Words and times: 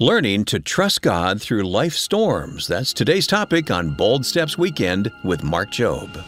Learning 0.00 0.44
to 0.46 0.58
trust 0.58 1.02
God 1.02 1.40
through 1.40 1.62
life 1.62 1.94
storms. 1.94 2.66
That's 2.66 2.92
today's 2.92 3.28
topic 3.28 3.70
on 3.70 3.90
Bold 3.90 4.26
Steps 4.26 4.58
Weekend 4.58 5.12
with 5.22 5.44
Mark 5.44 5.70
Jobe. 5.70 6.24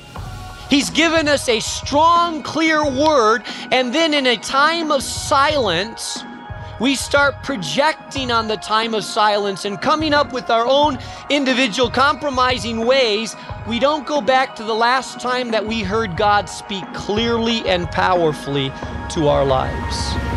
He's 0.70 0.88
given 0.88 1.26
us 1.26 1.48
a 1.48 1.58
strong, 1.58 2.44
clear 2.44 2.88
word, 2.88 3.42
and 3.72 3.92
then 3.92 4.14
in 4.14 4.28
a 4.28 4.36
time 4.36 4.92
of 4.92 5.02
silence, 5.02 6.22
we 6.80 6.94
start 6.94 7.42
projecting 7.42 8.30
on 8.30 8.46
the 8.46 8.56
time 8.56 8.94
of 8.94 9.02
silence 9.02 9.64
and 9.64 9.80
coming 9.82 10.14
up 10.14 10.32
with 10.32 10.48
our 10.48 10.64
own 10.64 10.96
individual 11.28 11.90
compromising 11.90 12.86
ways. 12.86 13.34
We 13.66 13.80
don't 13.80 14.06
go 14.06 14.20
back 14.20 14.54
to 14.56 14.62
the 14.62 14.76
last 14.76 15.18
time 15.18 15.50
that 15.50 15.66
we 15.66 15.80
heard 15.80 16.16
God 16.16 16.48
speak 16.48 16.84
clearly 16.94 17.68
and 17.68 17.90
powerfully 17.90 18.68
to 19.10 19.26
our 19.26 19.44
lives. 19.44 20.35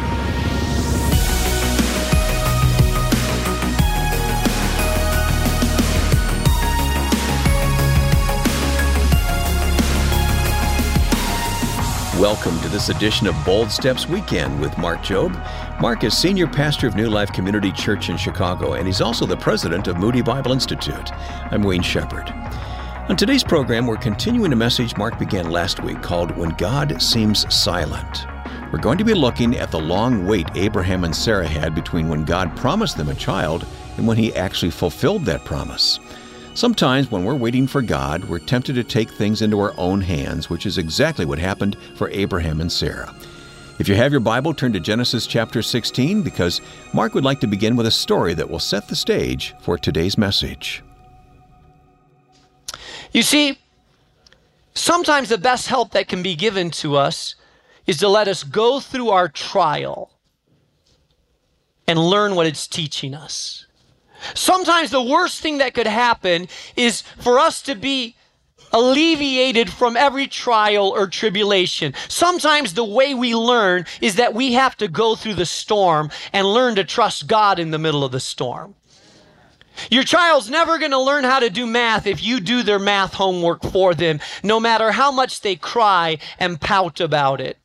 Welcome 12.19 12.59
to 12.59 12.67
this 12.67 12.89
edition 12.89 13.27
of 13.27 13.45
Bold 13.45 13.71
Steps 13.71 14.09
Weekend 14.09 14.59
with 14.59 14.77
Mark 14.77 14.99
Jobe. 14.99 15.33
Mark 15.79 16.03
is 16.03 16.17
senior 16.17 16.47
pastor 16.47 16.85
of 16.85 16.97
New 16.97 17.09
Life 17.09 17.31
Community 17.31 17.71
Church 17.71 18.09
in 18.09 18.17
Chicago, 18.17 18.73
and 18.73 18.85
he's 18.85 18.99
also 18.99 19.25
the 19.25 19.37
president 19.37 19.87
of 19.87 19.95
Moody 19.95 20.21
Bible 20.21 20.51
Institute. 20.51 21.13
I'm 21.49 21.61
Wayne 21.61 21.81
Shepherd. 21.81 22.29
On 23.07 23.15
today's 23.15 23.45
program, 23.45 23.87
we're 23.87 23.95
continuing 23.95 24.51
a 24.51 24.57
message 24.57 24.97
Mark 24.97 25.17
began 25.17 25.49
last 25.49 25.81
week 25.81 26.01
called 26.01 26.35
When 26.35 26.49
God 26.49 27.01
Seems 27.01 27.51
Silent. 27.55 28.25
We're 28.73 28.79
going 28.79 28.97
to 28.97 29.05
be 29.05 29.13
looking 29.13 29.55
at 29.55 29.71
the 29.71 29.79
long 29.79 30.27
wait 30.27 30.49
Abraham 30.55 31.05
and 31.05 31.15
Sarah 31.15 31.47
had 31.47 31.73
between 31.73 32.09
when 32.09 32.25
God 32.25 32.53
promised 32.57 32.97
them 32.97 33.07
a 33.07 33.15
child 33.15 33.65
and 33.95 34.05
when 34.05 34.17
he 34.17 34.35
actually 34.35 34.71
fulfilled 34.71 35.23
that 35.23 35.45
promise. 35.45 36.01
Sometimes 36.53 37.09
when 37.09 37.23
we're 37.23 37.35
waiting 37.35 37.67
for 37.67 37.81
God, 37.81 38.25
we're 38.25 38.39
tempted 38.39 38.73
to 38.73 38.83
take 38.83 39.09
things 39.09 39.41
into 39.41 39.59
our 39.59 39.73
own 39.77 40.01
hands, 40.01 40.49
which 40.49 40.65
is 40.65 40.77
exactly 40.77 41.25
what 41.25 41.39
happened 41.39 41.77
for 41.95 42.09
Abraham 42.09 42.59
and 42.59 42.71
Sarah. 42.71 43.13
If 43.79 43.87
you 43.87 43.95
have 43.95 44.11
your 44.11 44.19
Bible, 44.19 44.53
turn 44.53 44.73
to 44.73 44.79
Genesis 44.81 45.25
chapter 45.25 45.61
16 45.61 46.21
because 46.21 46.59
Mark 46.93 47.13
would 47.13 47.23
like 47.23 47.39
to 47.39 47.47
begin 47.47 47.77
with 47.77 47.87
a 47.87 47.91
story 47.91 48.33
that 48.33 48.49
will 48.49 48.59
set 48.59 48.89
the 48.89 48.95
stage 48.95 49.55
for 49.61 49.77
today's 49.77 50.17
message. 50.17 50.83
You 53.13 53.21
see, 53.21 53.57
sometimes 54.73 55.29
the 55.29 55.37
best 55.37 55.67
help 55.67 55.91
that 55.91 56.09
can 56.09 56.21
be 56.21 56.35
given 56.35 56.71
to 56.71 56.97
us 56.97 57.35
is 57.87 57.97
to 57.99 58.09
let 58.09 58.27
us 58.27 58.43
go 58.43 58.81
through 58.81 59.09
our 59.09 59.29
trial 59.29 60.11
and 61.87 61.97
learn 61.97 62.35
what 62.35 62.45
it's 62.45 62.67
teaching 62.67 63.15
us. 63.15 63.65
Sometimes 64.33 64.91
the 64.91 65.01
worst 65.01 65.41
thing 65.41 65.59
that 65.59 65.73
could 65.73 65.87
happen 65.87 66.47
is 66.75 67.01
for 67.19 67.39
us 67.39 67.61
to 67.63 67.75
be 67.75 68.15
alleviated 68.71 69.69
from 69.69 69.97
every 69.97 70.27
trial 70.27 70.89
or 70.89 71.07
tribulation. 71.07 71.93
Sometimes 72.07 72.73
the 72.73 72.83
way 72.83 73.13
we 73.13 73.33
learn 73.35 73.85
is 74.01 74.15
that 74.15 74.33
we 74.33 74.53
have 74.53 74.77
to 74.77 74.87
go 74.87 75.15
through 75.15 75.33
the 75.35 75.45
storm 75.45 76.11
and 76.33 76.45
learn 76.45 76.75
to 76.75 76.83
trust 76.83 77.27
God 77.27 77.59
in 77.59 77.71
the 77.71 77.79
middle 77.79 78.03
of 78.03 78.11
the 78.11 78.19
storm. 78.19 78.75
Your 79.89 80.03
child's 80.03 80.49
never 80.49 80.77
going 80.77 80.91
to 80.91 80.99
learn 80.99 81.23
how 81.23 81.39
to 81.39 81.49
do 81.49 81.65
math 81.65 82.05
if 82.05 82.21
you 82.21 82.39
do 82.39 82.63
their 82.63 82.79
math 82.79 83.13
homework 83.13 83.63
for 83.63 83.93
them, 83.93 84.19
no 84.43 84.59
matter 84.59 84.91
how 84.91 85.09
much 85.11 85.41
they 85.41 85.55
cry 85.55 86.17
and 86.37 86.59
pout 86.59 86.99
about 86.99 87.39
it. 87.39 87.57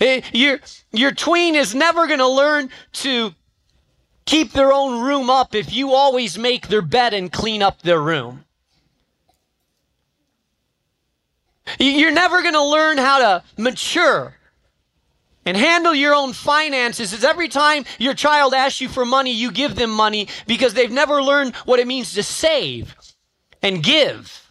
Eh, 0.00 0.20
your, 0.32 0.60
your 0.92 1.12
tween 1.12 1.54
is 1.54 1.74
never 1.74 2.06
going 2.06 2.18
to 2.18 2.28
learn 2.28 2.68
to 2.92 3.34
keep 4.26 4.52
their 4.52 4.72
own 4.72 5.02
room 5.02 5.30
up 5.30 5.54
if 5.54 5.72
you 5.72 5.94
always 5.94 6.36
make 6.36 6.68
their 6.68 6.82
bed 6.82 7.14
and 7.14 7.32
clean 7.32 7.62
up 7.62 7.82
their 7.82 8.00
room. 8.00 8.44
You're 11.78 12.12
never 12.12 12.42
going 12.42 12.54
to 12.54 12.62
learn 12.62 12.98
how 12.98 13.18
to 13.18 13.44
mature 13.56 14.36
and 15.46 15.56
handle 15.56 15.94
your 15.94 16.12
own 16.12 16.32
finances 16.32 17.12
is 17.12 17.24
every 17.24 17.48
time 17.48 17.84
your 17.98 18.14
child 18.14 18.52
asks 18.52 18.80
you 18.80 18.88
for 18.88 19.04
money, 19.06 19.30
you 19.32 19.52
give 19.52 19.76
them 19.76 19.90
money 19.90 20.28
because 20.46 20.74
they've 20.74 20.90
never 20.90 21.22
learned 21.22 21.54
what 21.64 21.78
it 21.78 21.86
means 21.86 22.12
to 22.14 22.22
save 22.22 22.94
and 23.62 23.82
give. 23.82 24.50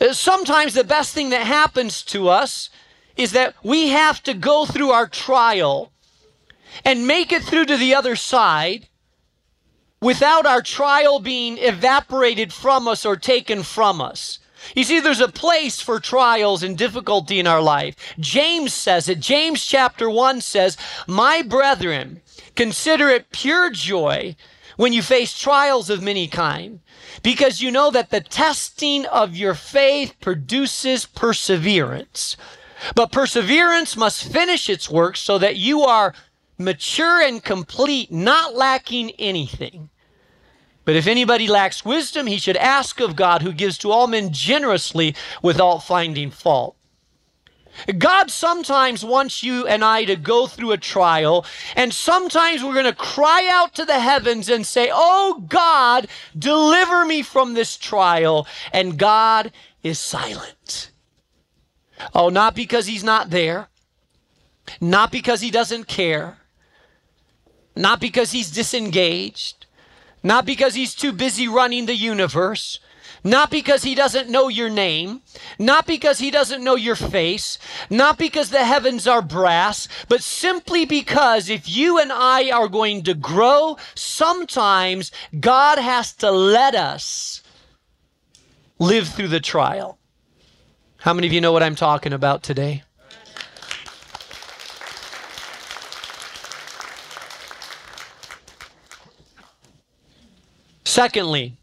Uh, 0.00 0.12
sometimes 0.12 0.74
the 0.74 0.84
best 0.84 1.12
thing 1.12 1.30
that 1.30 1.42
happens 1.42 2.02
to 2.04 2.28
us 2.28 2.70
is 3.16 3.32
that 3.32 3.54
we 3.64 3.88
have 3.88 4.22
to 4.22 4.34
go 4.34 4.64
through 4.64 4.90
our 4.90 5.08
trial 5.08 5.92
and 6.84 7.06
make 7.06 7.32
it 7.32 7.42
through 7.42 7.66
to 7.66 7.76
the 7.76 7.94
other 7.94 8.16
side 8.16 8.88
without 10.00 10.46
our 10.46 10.62
trial 10.62 11.18
being 11.18 11.58
evaporated 11.58 12.52
from 12.52 12.86
us 12.86 13.04
or 13.04 13.16
taken 13.16 13.62
from 13.62 14.00
us. 14.00 14.38
You 14.74 14.84
see, 14.84 15.00
there's 15.00 15.20
a 15.20 15.28
place 15.28 15.80
for 15.80 16.00
trials 16.00 16.62
and 16.62 16.76
difficulty 16.76 17.38
in 17.38 17.46
our 17.46 17.62
life. 17.62 17.94
James 18.18 18.72
says 18.72 19.08
it. 19.08 19.20
James 19.20 19.64
chapter 19.64 20.10
1 20.10 20.40
says, 20.40 20.76
My 21.06 21.42
brethren, 21.42 22.20
consider 22.54 23.08
it 23.08 23.30
pure 23.30 23.70
joy 23.70 24.36
when 24.76 24.92
you 24.92 25.02
face 25.02 25.38
trials 25.38 25.88
of 25.88 26.02
many 26.02 26.28
kind, 26.28 26.80
because 27.22 27.62
you 27.62 27.70
know 27.70 27.90
that 27.90 28.10
the 28.10 28.20
testing 28.20 29.06
of 29.06 29.36
your 29.36 29.54
faith 29.54 30.14
produces 30.20 31.06
perseverance. 31.06 32.36
But 32.94 33.12
perseverance 33.12 33.96
must 33.96 34.30
finish 34.30 34.68
its 34.68 34.90
work 34.90 35.16
so 35.16 35.38
that 35.38 35.56
you 35.56 35.80
are 35.82 36.14
mature 36.58 37.20
and 37.20 37.42
complete, 37.42 38.10
not 38.10 38.54
lacking 38.54 39.12
anything. 39.18 39.90
But 40.84 40.96
if 40.96 41.06
anybody 41.06 41.48
lacks 41.48 41.84
wisdom, 41.84 42.26
he 42.26 42.38
should 42.38 42.56
ask 42.56 43.00
of 43.00 43.16
God, 43.16 43.42
who 43.42 43.52
gives 43.52 43.76
to 43.78 43.90
all 43.90 44.06
men 44.06 44.32
generously 44.32 45.16
without 45.42 45.78
finding 45.78 46.30
fault. 46.30 46.76
God 47.98 48.30
sometimes 48.30 49.04
wants 49.04 49.42
you 49.42 49.66
and 49.66 49.84
I 49.84 50.04
to 50.04 50.16
go 50.16 50.46
through 50.46 50.72
a 50.72 50.78
trial, 50.78 51.44
and 51.74 51.92
sometimes 51.92 52.62
we're 52.62 52.72
going 52.72 52.84
to 52.86 52.94
cry 52.94 53.48
out 53.50 53.74
to 53.74 53.84
the 53.84 54.00
heavens 54.00 54.48
and 54.48 54.66
say, 54.66 54.90
Oh 54.92 55.44
God, 55.48 56.08
deliver 56.38 57.04
me 57.04 57.22
from 57.22 57.54
this 57.54 57.76
trial. 57.76 58.46
And 58.72 58.98
God 58.98 59.52
is 59.82 59.98
silent. 59.98 60.90
Oh, 62.14 62.28
not 62.28 62.54
because 62.54 62.86
He's 62.86 63.04
not 63.04 63.30
there, 63.30 63.68
not 64.80 65.10
because 65.12 65.40
He 65.40 65.50
doesn't 65.50 65.86
care, 65.86 66.38
not 67.76 68.00
because 68.00 68.32
he's 68.32 68.50
disengaged, 68.50 69.66
not 70.22 70.46
because 70.46 70.74
he's 70.74 70.94
too 70.94 71.12
busy 71.12 71.46
running 71.46 71.86
the 71.86 71.94
universe, 71.94 72.80
not 73.22 73.50
because 73.50 73.82
he 73.82 73.94
doesn't 73.94 74.30
know 74.30 74.48
your 74.48 74.70
name, 74.70 75.20
not 75.58 75.86
because 75.86 76.18
he 76.18 76.30
doesn't 76.30 76.64
know 76.64 76.76
your 76.76 76.96
face, 76.96 77.58
not 77.90 78.18
because 78.18 78.50
the 78.50 78.64
heavens 78.64 79.06
are 79.06 79.20
brass, 79.20 79.88
but 80.08 80.22
simply 80.22 80.86
because 80.86 81.50
if 81.50 81.68
you 81.68 81.98
and 81.98 82.12
I 82.12 82.50
are 82.50 82.68
going 82.68 83.02
to 83.04 83.14
grow, 83.14 83.76
sometimes 83.94 85.12
God 85.38 85.78
has 85.78 86.12
to 86.14 86.30
let 86.30 86.74
us 86.74 87.42
live 88.78 89.08
through 89.08 89.28
the 89.28 89.40
trial. 89.40 89.98
How 90.98 91.12
many 91.12 91.26
of 91.26 91.32
you 91.32 91.40
know 91.40 91.52
what 91.52 91.62
I'm 91.62 91.76
talking 91.76 92.12
about 92.12 92.42
today? 92.42 92.84
Secondly, 100.96 101.58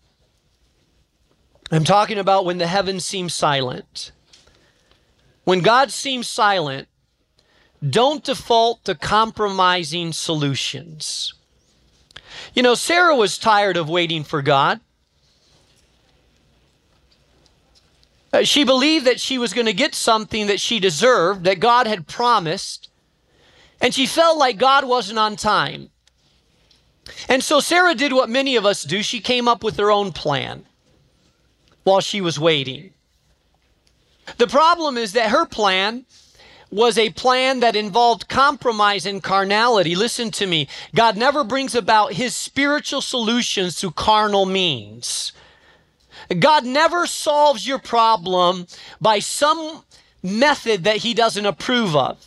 I'm 1.71 1.83
talking 1.83 2.19
about 2.19 2.45
when 2.45 2.59
the 2.59 2.67
heavens 2.67 3.03
seem 3.03 3.29
silent. 3.29 4.11
When 5.43 5.61
God 5.61 5.89
seems 5.89 6.27
silent, 6.27 6.87
don't 7.81 8.23
default 8.23 8.85
to 8.85 8.93
compromising 8.93 10.13
solutions. 10.13 11.33
You 12.53 12.61
know, 12.61 12.75
Sarah 12.75 13.15
was 13.15 13.39
tired 13.39 13.75
of 13.75 13.89
waiting 13.89 14.23
for 14.23 14.43
God. 14.43 14.81
Uh, 18.31 18.43
she 18.43 18.63
believed 18.63 19.07
that 19.07 19.19
she 19.19 19.39
was 19.39 19.51
going 19.51 19.65
to 19.65 19.73
get 19.73 19.95
something 19.95 20.45
that 20.45 20.59
she 20.59 20.79
deserved, 20.79 21.43
that 21.45 21.59
God 21.59 21.87
had 21.87 22.05
promised, 22.05 22.87
and 23.81 23.95
she 23.95 24.05
felt 24.05 24.37
like 24.37 24.59
God 24.59 24.85
wasn't 24.85 25.17
on 25.17 25.35
time. 25.37 25.89
And 27.27 27.43
so 27.43 27.59
Sarah 27.59 27.95
did 27.95 28.13
what 28.13 28.29
many 28.29 28.55
of 28.55 28.65
us 28.65 28.83
do. 28.83 29.03
She 29.03 29.19
came 29.19 29.47
up 29.47 29.63
with 29.63 29.77
her 29.77 29.91
own 29.91 30.11
plan 30.11 30.65
while 31.83 32.01
she 32.01 32.21
was 32.21 32.39
waiting. 32.39 32.91
The 34.37 34.47
problem 34.47 34.97
is 34.97 35.13
that 35.13 35.29
her 35.29 35.45
plan 35.45 36.05
was 36.71 36.97
a 36.97 37.11
plan 37.11 37.59
that 37.59 37.75
involved 37.75 38.27
compromise 38.27 39.05
and 39.05 39.21
carnality. 39.21 39.95
Listen 39.95 40.31
to 40.31 40.47
me. 40.47 40.67
God 40.95 41.15
never 41.15 41.43
brings 41.43 41.75
about 41.75 42.13
his 42.13 42.35
spiritual 42.35 43.01
solutions 43.01 43.79
through 43.79 43.91
carnal 43.91 44.45
means. 44.45 45.33
God 46.39 46.65
never 46.65 47.05
solves 47.05 47.67
your 47.67 47.79
problem 47.79 48.65
by 48.99 49.19
some 49.19 49.83
method 50.23 50.85
that 50.85 50.97
he 50.97 51.13
doesn't 51.13 51.45
approve 51.45 51.95
of. 51.95 52.25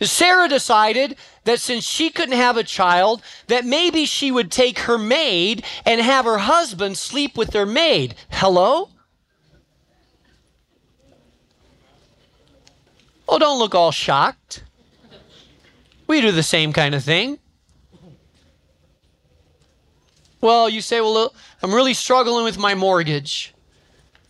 Sarah 0.00 0.48
decided 0.48 1.16
that 1.44 1.60
since 1.60 1.84
she 1.84 2.10
couldn't 2.10 2.36
have 2.36 2.56
a 2.56 2.64
child, 2.64 3.22
that 3.48 3.64
maybe 3.64 4.06
she 4.06 4.30
would 4.30 4.50
take 4.50 4.80
her 4.80 4.98
maid 4.98 5.64
and 5.84 6.00
have 6.00 6.24
her 6.24 6.38
husband 6.38 6.96
sleep 6.96 7.36
with 7.36 7.50
their 7.50 7.66
maid. 7.66 8.14
Hello? 8.30 8.90
Oh, 13.28 13.38
don't 13.38 13.58
look 13.58 13.74
all 13.74 13.92
shocked. 13.92 14.64
We 16.06 16.20
do 16.20 16.32
the 16.32 16.42
same 16.42 16.72
kind 16.72 16.94
of 16.94 17.02
thing. 17.02 17.38
Well, 20.40 20.68
you 20.68 20.82
say, 20.82 21.00
well, 21.00 21.34
I'm 21.62 21.74
really 21.74 21.94
struggling 21.94 22.44
with 22.44 22.58
my 22.58 22.74
mortgage. 22.74 23.54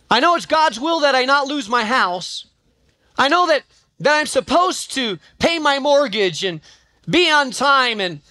I 0.09 0.21
know 0.21 0.35
it's 0.35 0.45
God's 0.45 0.79
will 0.79 1.01
that 1.01 1.13
I 1.13 1.25
not 1.25 1.47
lose 1.47 1.67
my 1.67 1.83
house. 1.83 2.45
I 3.17 3.27
know 3.27 3.47
that, 3.47 3.63
that 3.99 4.17
I'm 4.17 4.25
supposed 4.25 4.93
to 4.95 5.19
pay 5.39 5.59
my 5.59 5.79
mortgage 5.79 6.43
and 6.43 6.61
be 7.09 7.29
on 7.29 7.51
time. 7.51 7.99
And, 7.99 8.21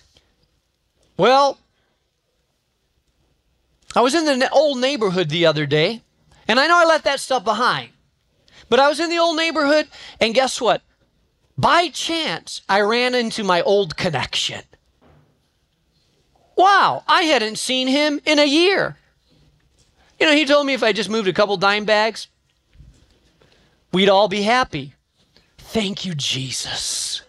well, 1.17 1.59
I 3.95 4.01
was 4.01 4.15
in 4.15 4.25
the 4.39 4.51
old 4.51 4.81
neighborhood 4.81 5.29
the 5.29 5.47
other 5.47 5.67
day, 5.67 6.03
and 6.47 6.61
I 6.61 6.67
know 6.67 6.79
I 6.79 6.85
left 6.85 7.05
that 7.05 7.21
stuff 7.21 7.45
behind. 7.45 7.91
But 8.69 8.81
I 8.81 8.89
was 8.89 9.01
in 9.01 9.11
the 9.11 9.19
old 9.19 9.37
neighborhood, 9.37 9.89
and 10.21 10.35
guess 10.35 10.61
what? 10.61 10.83
By 11.57 11.89
chance, 11.89 12.63
I 12.69 12.81
ran 12.81 13.15
into 13.15 13.45
my 13.45 13.63
old 13.63 13.97
connection. 13.97 14.63
Wow, 16.57 17.05
I 17.07 17.23
hadn't 17.23 17.59
seen 17.59 17.89
him 17.89 18.21
in 18.25 18.39
a 18.39 18.45
year. 18.45 18.97
You 20.19 20.27
know, 20.27 20.33
he 20.33 20.45
told 20.45 20.67
me 20.67 20.75
if 20.75 20.83
I 20.83 20.93
just 20.93 21.11
moved 21.11 21.29
a 21.29 21.33
couple 21.33 21.57
dime 21.57 21.85
bags, 21.85 22.29
we'd 23.93 24.09
all 24.09 24.29
be 24.29 24.43
happy. 24.43 24.95
Thank 25.75 26.05
you, 26.05 26.15
Jesus. 26.15 27.23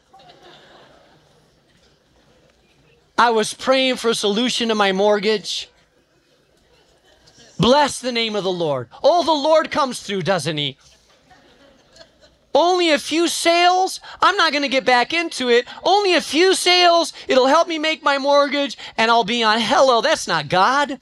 I 3.17 3.31
was 3.31 3.55
praying 3.55 3.95
for 3.95 4.09
a 4.09 4.13
solution 4.13 4.69
to 4.69 4.75
my 4.75 4.91
mortgage. 4.91 5.67
Bless 7.59 7.99
the 7.99 8.11
name 8.11 8.35
of 8.35 8.43
the 8.43 8.51
Lord. 8.51 8.89
Oh, 9.01 9.23
the 9.23 9.31
Lord 9.31 9.71
comes 9.71 9.99
through, 9.99 10.21
doesn't 10.21 10.57
he? 10.57 10.77
Only 12.53 12.91
a 12.91 12.99
few 12.99 13.27
sales. 13.27 13.99
I'm 14.21 14.37
not 14.37 14.51
going 14.51 14.61
to 14.61 14.69
get 14.69 14.85
back 14.85 15.11
into 15.11 15.49
it. 15.49 15.65
Only 15.83 16.13
a 16.13 16.21
few 16.21 16.53
sales. 16.53 17.13
It'll 17.27 17.47
help 17.47 17.67
me 17.67 17.79
make 17.79 18.03
my 18.03 18.19
mortgage 18.19 18.77
and 18.95 19.09
I'll 19.09 19.23
be 19.23 19.41
on 19.41 19.59
hello. 19.59 20.01
That's 20.01 20.27
not 20.27 20.49
God. 20.49 20.99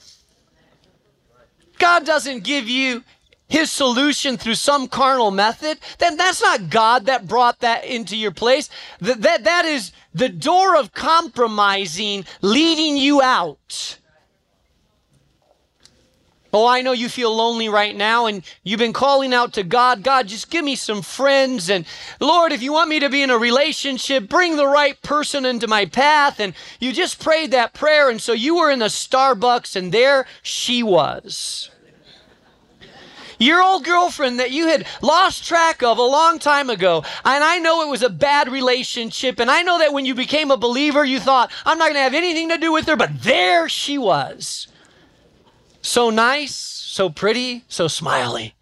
God 1.77 2.05
doesn't 2.05 2.45
give 2.45 2.69
you 2.69 3.03
his 3.53 3.71
solution 3.71 4.35
through 4.35 4.55
some 4.55 4.87
carnal 4.87 5.29
method, 5.29 5.77
then 5.99 6.17
that's 6.17 6.41
not 6.41 6.71
God 6.71 7.05
that 7.05 7.27
brought 7.27 7.59
that 7.59 7.85
into 7.85 8.17
your 8.17 8.31
place. 8.31 8.67
That, 8.99 9.21
that, 9.21 9.43
that 9.43 9.63
is 9.65 9.91
the 10.11 10.27
door 10.27 10.75
of 10.75 10.91
compromising 10.91 12.25
leading 12.41 12.97
you 12.97 13.21
out. 13.21 13.99
Oh, 16.51 16.65
I 16.65 16.81
know 16.81 16.93
you 16.93 17.07
feel 17.09 17.35
lonely 17.35 17.69
right 17.69 17.95
now 17.95 18.25
and 18.25 18.43
you've 18.63 18.79
been 18.79 18.91
calling 18.91 19.35
out 19.35 19.53
to 19.53 19.61
God. 19.61 20.01
God, 20.01 20.27
just 20.27 20.49
give 20.49 20.65
me 20.65 20.75
some 20.75 21.03
friends. 21.03 21.69
And 21.69 21.85
Lord, 22.19 22.53
if 22.53 22.63
you 22.63 22.73
want 22.73 22.89
me 22.89 22.99
to 23.01 23.09
be 23.09 23.21
in 23.21 23.29
a 23.29 23.37
relationship, 23.37 24.29
bring 24.29 24.55
the 24.55 24.67
right 24.67 24.99
person 25.03 25.45
into 25.45 25.67
my 25.67 25.85
path. 25.85 26.39
And 26.39 26.55
you 26.79 26.91
just 26.91 27.21
prayed 27.21 27.51
that 27.51 27.75
prayer. 27.75 28.09
And 28.09 28.19
so 28.19 28.33
you 28.33 28.55
were 28.55 28.71
in 28.71 28.79
the 28.79 28.85
Starbucks 28.85 29.75
and 29.75 29.91
there 29.91 30.25
she 30.41 30.81
was. 30.81 31.69
Your 33.43 33.61
old 33.61 33.83
girlfriend 33.83 34.39
that 34.39 34.51
you 34.51 34.67
had 34.67 34.87
lost 35.01 35.45
track 35.45 35.83
of 35.83 35.97
a 35.97 36.01
long 36.01 36.39
time 36.39 36.69
ago. 36.69 37.03
And 37.25 37.43
I 37.43 37.59
know 37.59 37.81
it 37.81 37.89
was 37.89 38.01
a 38.01 38.09
bad 38.09 38.49
relationship. 38.49 39.37
And 39.37 39.51
I 39.51 39.63
know 39.63 39.79
that 39.79 39.91
when 39.91 40.05
you 40.05 40.15
became 40.15 40.49
a 40.49 40.55
believer, 40.55 41.03
you 41.03 41.19
thought, 41.19 41.51
I'm 41.65 41.77
not 41.77 41.87
going 41.87 41.95
to 41.95 42.01
have 42.01 42.13
anything 42.13 42.47
to 42.49 42.57
do 42.57 42.71
with 42.71 42.87
her. 42.87 42.95
But 42.95 43.21
there 43.21 43.67
she 43.67 43.97
was. 43.97 44.67
So 45.81 46.09
nice, 46.09 46.55
so 46.55 47.09
pretty, 47.09 47.65
so 47.67 47.89
smiley. 47.89 48.55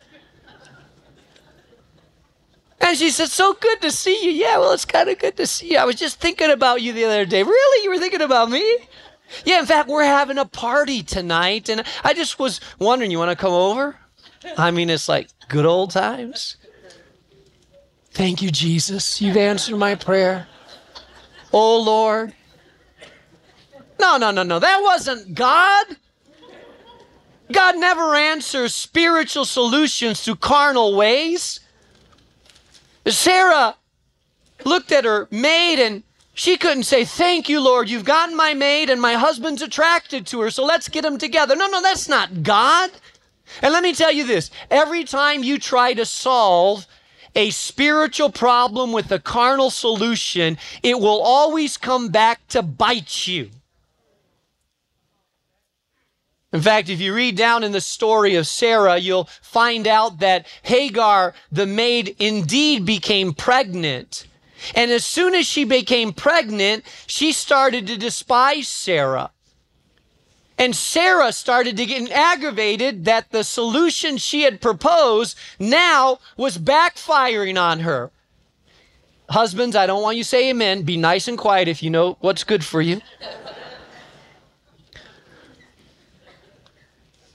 And 2.80 2.98
she 2.98 3.12
said, 3.12 3.30
So 3.30 3.54
good 3.54 3.81
to 3.81 3.92
see 3.92 4.25
you. 4.25 4.31
Yeah, 4.31 4.57
well, 4.57 4.72
it's 4.72 4.86
kind 4.86 5.07
of 5.07 5.19
good 5.19 5.38
to 5.38 5.45
see 5.45 5.74
you. 5.74 5.78
I 5.78 5.86
was 5.86 5.98
just 5.98 6.19
thinking 6.19 6.50
about 6.50 6.81
you 6.81 6.92
the 6.92 7.06
other 7.06 7.25
day. 7.25 7.44
Really? 7.44 7.83
You 7.83 7.92
were 7.92 8.00
thinking 8.00 8.24
about 8.24 8.50
me? 8.50 8.78
Yeah, 9.45 9.60
in 9.60 9.68
fact, 9.68 9.88
we're 9.88 10.04
having 10.04 10.39
a 10.39 10.45
party 10.45 11.04
tonight. 11.04 11.69
And 11.69 11.83
I 12.04 12.16
just 12.16 12.39
was 12.39 12.60
wondering, 12.80 13.12
you 13.12 13.19
want 13.19 13.30
to 13.30 13.36
come 13.36 13.54
over? 13.54 14.00
I 14.57 14.71
mean, 14.71 14.89
it's 14.89 15.07
like 15.07 15.29
good 15.47 15.65
old 15.65 15.91
times. 15.91 16.57
Thank 18.11 18.41
you, 18.41 18.51
Jesus. 18.51 19.21
You've 19.21 19.38
answered 19.38 19.77
my 19.77 19.95
prayer. 19.95 20.47
Oh, 21.53 21.81
Lord. 21.81 22.33
No, 23.99 24.17
no, 24.17 24.31
no, 24.31 24.43
no. 24.43 24.59
That 24.59 24.81
wasn't 24.81 25.35
God. 25.35 25.85
God 27.51 27.77
never 27.77 28.15
answers 28.15 28.73
spiritual 28.73 29.45
solutions 29.45 30.21
through 30.21 30.38
carnal 30.38 30.95
ways. 30.95 31.59
Sarah 33.07 33.75
looked 34.65 34.91
at 34.91 35.05
her 35.05 35.27
maid 35.31 35.79
and 35.79 36.03
she 36.33 36.57
couldn't 36.57 36.83
say, 36.83 37.03
Thank 37.03 37.49
you, 37.49 37.59
Lord, 37.61 37.89
you've 37.89 38.05
gotten 38.05 38.35
my 38.35 38.53
maid 38.53 38.89
and 38.89 39.01
my 39.01 39.13
husband's 39.13 39.61
attracted 39.61 40.25
to 40.27 40.41
her, 40.41 40.49
so 40.49 40.65
let's 40.65 40.87
get 40.87 41.03
them 41.03 41.17
together. 41.17 41.55
No, 41.55 41.67
no, 41.67 41.81
that's 41.81 42.07
not 42.07 42.44
God. 42.44 42.89
And 43.62 43.74
let 43.74 43.83
me 43.83 43.94
tell 43.94 44.12
you 44.12 44.25
this 44.25 44.51
every 44.69 45.03
time 45.03 45.44
you 45.44 45.59
try 45.59 45.94
to 45.94 46.06
solve 46.06 46.88
a 47.36 47.50
spiritual 47.50 48.30
problem 48.30 48.92
with 48.92 49.12
a 49.12 49.19
carnal 49.19 49.69
solution, 49.69 50.57
it 50.83 51.00
will 51.00 51.21
always 51.21 51.77
come 51.77 52.09
back 52.09 52.45
to 52.50 52.62
bite 52.62 53.27
you. 53.27 53.50
In 56.53 56.62
fact, 56.62 56.89
if 56.89 57.00
you 57.00 57.13
read 57.13 57.38
down 57.38 57.63
in 57.63 57.71
the 57.71 57.80
story 57.80 58.36
of 58.36 58.45
Sarah, 58.45 58.98
you'll 58.98 59.30
find 59.42 59.88
out 59.88 60.19
that 60.19 60.45
Hagar, 60.63 61.33
the 61.50 61.65
maid, 61.65 62.15
indeed 62.19 62.86
became 62.86 63.33
pregnant. 63.33 64.27
And 64.75 64.92
as 64.92 65.06
soon 65.06 65.33
as 65.33 65.47
she 65.47 65.63
became 65.63 66.12
pregnant, 66.12 66.83
she 67.07 67.31
started 67.31 67.88
to 67.88 67.97
despise 67.97 68.68
Sarah. 68.68 69.31
And 70.61 70.75
Sarah 70.75 71.31
started 71.31 71.75
to 71.77 71.87
get 71.87 72.11
aggravated 72.11 73.05
that 73.05 73.31
the 73.31 73.43
solution 73.43 74.17
she 74.17 74.43
had 74.43 74.61
proposed 74.61 75.35
now 75.57 76.19
was 76.37 76.59
backfiring 76.59 77.59
on 77.59 77.79
her. 77.79 78.11
Husbands, 79.27 79.75
I 79.75 79.87
don't 79.87 80.03
want 80.03 80.17
you 80.17 80.23
to 80.23 80.29
say 80.29 80.51
amen. 80.51 80.83
Be 80.83 80.97
nice 80.97 81.27
and 81.27 81.35
quiet 81.35 81.67
if 81.67 81.81
you 81.81 81.89
know 81.89 82.15
what's 82.19 82.43
good 82.43 82.63
for 82.63 82.79
you. 82.79 83.01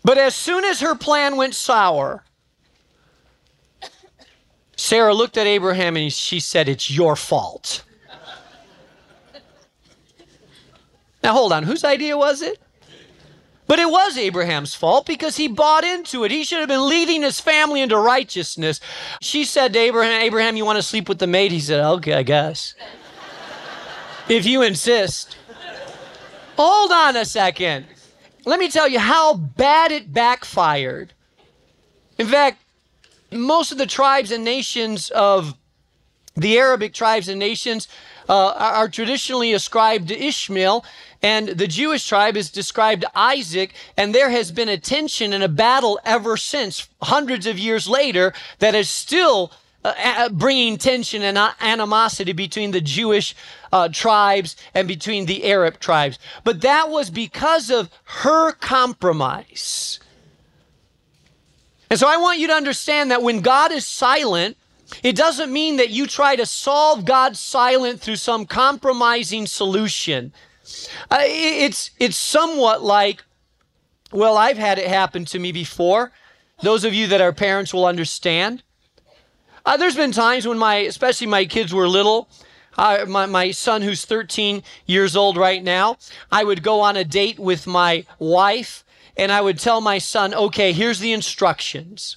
But 0.05 0.19
as 0.19 0.37
soon 0.37 0.65
as 0.65 0.79
her 0.79 0.95
plan 0.95 1.37
went 1.37 1.57
sour, 1.57 2.23
Sarah 4.77 5.15
looked 5.15 5.37
at 5.37 5.49
Abraham 5.49 5.97
and 5.97 6.13
she 6.13 6.39
said, 6.39 6.69
It's 6.69 6.93
your 6.93 7.17
fault. 7.17 7.83
now, 11.25 11.33
hold 11.33 11.53
on. 11.53 11.65
Whose 11.65 11.83
idea 11.83 12.17
was 12.17 12.41
it? 12.41 12.63
But 13.67 13.79
it 13.79 13.91
was 13.91 14.17
Abraham's 14.17 14.75
fault 14.75 15.07
because 15.07 15.37
he 15.37 15.49
bought 15.49 15.85
into 15.85 16.25
it. 16.25 16.31
He 16.31 16.45
should 16.45 16.61
have 16.61 16.69
been 16.69 16.89
leading 16.89 17.23
his 17.23 17.41
family 17.41 17.83
into 17.83 17.99
righteousness. 17.99 18.81
She 19.21 19.45
said 19.45 19.73
to 19.73 19.79
Abraham, 19.79 20.23
Abraham, 20.23 20.57
you 20.57 20.65
want 20.65 20.77
to 20.77 20.83
sleep 20.83 21.09
with 21.09 21.19
the 21.19 21.27
maid? 21.27 21.51
He 21.51 21.61
said, 21.61 21.81
Okay, 21.81 22.15
I 22.15 22.23
guess. 22.23 22.75
if 24.29 24.47
you 24.47 24.63
insist. 24.63 25.37
Hold 26.57 26.93
on 26.93 27.17
a 27.17 27.25
second 27.25 27.87
let 28.47 28.61
me 28.61 28.71
tell 28.71 28.89
you 28.89 29.01
how 29.01 29.35
bad 29.35 29.93
it 29.93 30.13
backfired. 30.15 31.13
In 32.17 32.27
fact, 32.29 32.63
most 33.31 33.73
of 33.73 33.77
the 33.79 33.87
tribes 33.87 34.31
and 34.31 34.45
nations 34.45 35.11
of 35.11 35.55
the 36.37 36.57
Arabic 36.57 36.95
tribes 36.95 37.29
and 37.29 37.39
nations 37.39 37.89
uh, 38.29 38.55
are 38.57 38.89
traditionally 38.89 39.53
ascribed 39.53 40.09
to 40.09 40.19
Ishmael, 40.19 40.85
and 41.23 41.49
the 41.49 41.67
Jewish 41.67 42.07
tribe 42.07 42.37
is 42.37 42.51
described 42.51 43.05
Isaac, 43.15 43.75
and 43.97 44.15
there 44.15 44.31
has 44.31 44.53
been 44.53 44.69
a 44.69 44.79
tension 44.79 45.33
and 45.33 45.43
a 45.43 45.49
battle 45.49 45.99
ever 46.05 46.37
since, 46.37 46.89
hundreds 47.03 47.47
of 47.47 47.59
years 47.59 47.89
later, 47.89 48.33
that 48.59 48.75
is 48.75 48.89
still 48.89 49.53
uh, 49.85 50.29
bringing 50.31 50.77
tension 50.77 51.23
and 51.23 51.39
animosity 51.61 52.33
between 52.33 52.73
the 52.73 52.81
Jewish 52.81 53.35
uh, 53.73 53.89
tribes 53.89 54.57
and 54.75 54.89
between 54.89 55.27
the 55.27 55.45
Arab 55.45 55.79
tribes. 55.79 56.19
But 56.45 56.63
that 56.63 56.91
was 56.91 57.11
because 57.11 57.71
of 57.71 57.91
her 58.05 58.53
compromise. 58.53 60.01
And 61.89 61.99
so 61.99 62.09
I 62.09 62.17
want 62.17 62.41
you 62.41 62.49
to 62.49 62.53
understand 62.53 63.11
that 63.11 63.23
when 63.23 63.41
God 63.41 63.71
is 63.71 63.87
silent, 63.87 64.57
it 65.03 65.17
doesn't 65.17 65.53
mean 65.53 65.77
that 65.77 65.91
you 65.91 66.07
try 66.07 66.37
to 66.37 66.47
solve 66.47 67.05
God's 67.05 67.39
silence 67.39 68.03
through 68.03 68.17
some 68.17 68.45
compromising 68.45 69.47
solution. 69.47 70.33
Uh, 71.11 71.19
it's, 71.23 71.91
it's 71.99 72.17
somewhat 72.17 72.83
like, 72.83 73.25
well, 74.13 74.37
I've 74.37 74.59
had 74.59 74.79
it 74.79 74.89
happen 74.89 75.25
to 75.27 75.39
me 75.39 75.53
before. 75.53 76.13
Those 76.63 76.85
of 76.85 76.95
you 76.95 77.07
that 77.09 77.21
are 77.21 77.33
parents 77.33 77.75
will 77.75 77.87
understand. 77.87 78.63
Uh, 79.65 79.77
there's 79.77 79.97
been 79.97 80.13
times 80.13 80.47
when 80.47 80.59
my, 80.59 80.77
especially 80.77 81.27
my 81.27 81.45
kids 81.45 81.75
were 81.75 81.89
little, 81.89 82.29
I, 82.79 83.05
my, 83.05 83.27
my 83.27 83.51
son, 83.51 83.83
who's 83.83 84.05
13 84.05 84.63
years 84.87 85.17
old 85.17 85.37
right 85.37 85.63
now, 85.63 85.99
I 86.31 86.45
would 86.45 86.63
go 86.63 86.81
on 86.81 86.97
a 86.97 87.05
date 87.05 87.39
with 87.39 87.67
my 87.67 88.05
wife 88.19 88.85
and 89.17 89.33
I 89.33 89.41
would 89.41 89.59
tell 89.59 89.81
my 89.81 89.99
son, 89.99 90.35
okay, 90.35 90.73
here's 90.73 90.99
the 90.99 91.13
instructions. 91.13 92.17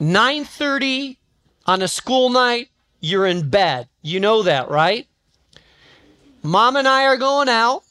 9:30 0.00 1.18
on 1.66 1.82
a 1.82 1.88
school 1.88 2.30
night, 2.30 2.70
you're 3.00 3.26
in 3.26 3.48
bed. 3.48 3.88
You 4.02 4.18
know 4.18 4.42
that, 4.42 4.68
right? 4.68 5.06
Mom 6.42 6.76
and 6.76 6.88
I 6.88 7.04
are 7.04 7.18
going 7.18 7.48
out. 7.48 7.82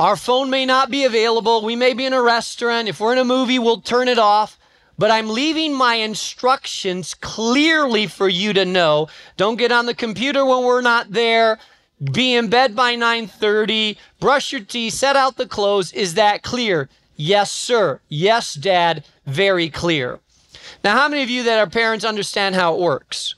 Our 0.00 0.16
phone 0.16 0.50
may 0.50 0.66
not 0.66 0.90
be 0.90 1.04
available. 1.04 1.64
We 1.64 1.76
may 1.76 1.94
be 1.94 2.04
in 2.04 2.12
a 2.12 2.20
restaurant. 2.20 2.88
If 2.88 3.00
we're 3.00 3.12
in 3.12 3.18
a 3.18 3.24
movie, 3.24 3.58
we'll 3.58 3.80
turn 3.80 4.08
it 4.08 4.18
off. 4.18 4.58
But 4.98 5.10
I'm 5.10 5.28
leaving 5.28 5.74
my 5.74 5.94
instructions 5.94 7.14
clearly 7.14 8.06
for 8.06 8.28
you 8.28 8.52
to 8.54 8.64
know. 8.64 9.08
Don't 9.36 9.56
get 9.56 9.72
on 9.72 9.86
the 9.86 9.94
computer 9.94 10.44
when 10.44 10.64
we're 10.64 10.80
not 10.80 11.12
there. 11.12 11.58
Be 12.12 12.34
in 12.34 12.48
bed 12.48 12.74
by 12.74 12.94
9:30. 12.94 13.96
Brush 14.20 14.52
your 14.52 14.62
teeth, 14.62 14.94
set 14.94 15.16
out 15.16 15.36
the 15.36 15.46
clothes. 15.46 15.92
Is 15.92 16.14
that 16.14 16.42
clear? 16.42 16.88
Yes, 17.16 17.50
sir. 17.50 18.00
Yes, 18.08 18.54
dad. 18.54 19.04
Very 19.26 19.70
clear. 19.70 20.20
Now, 20.82 20.96
how 20.96 21.08
many 21.08 21.22
of 21.22 21.30
you 21.30 21.42
that 21.44 21.58
are 21.58 21.70
parents 21.70 22.04
understand 22.04 22.54
how 22.54 22.74
it 22.74 22.80
works? 22.80 23.34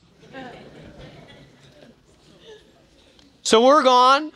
So 3.49 3.65
we're 3.65 3.81
gone. 3.81 4.31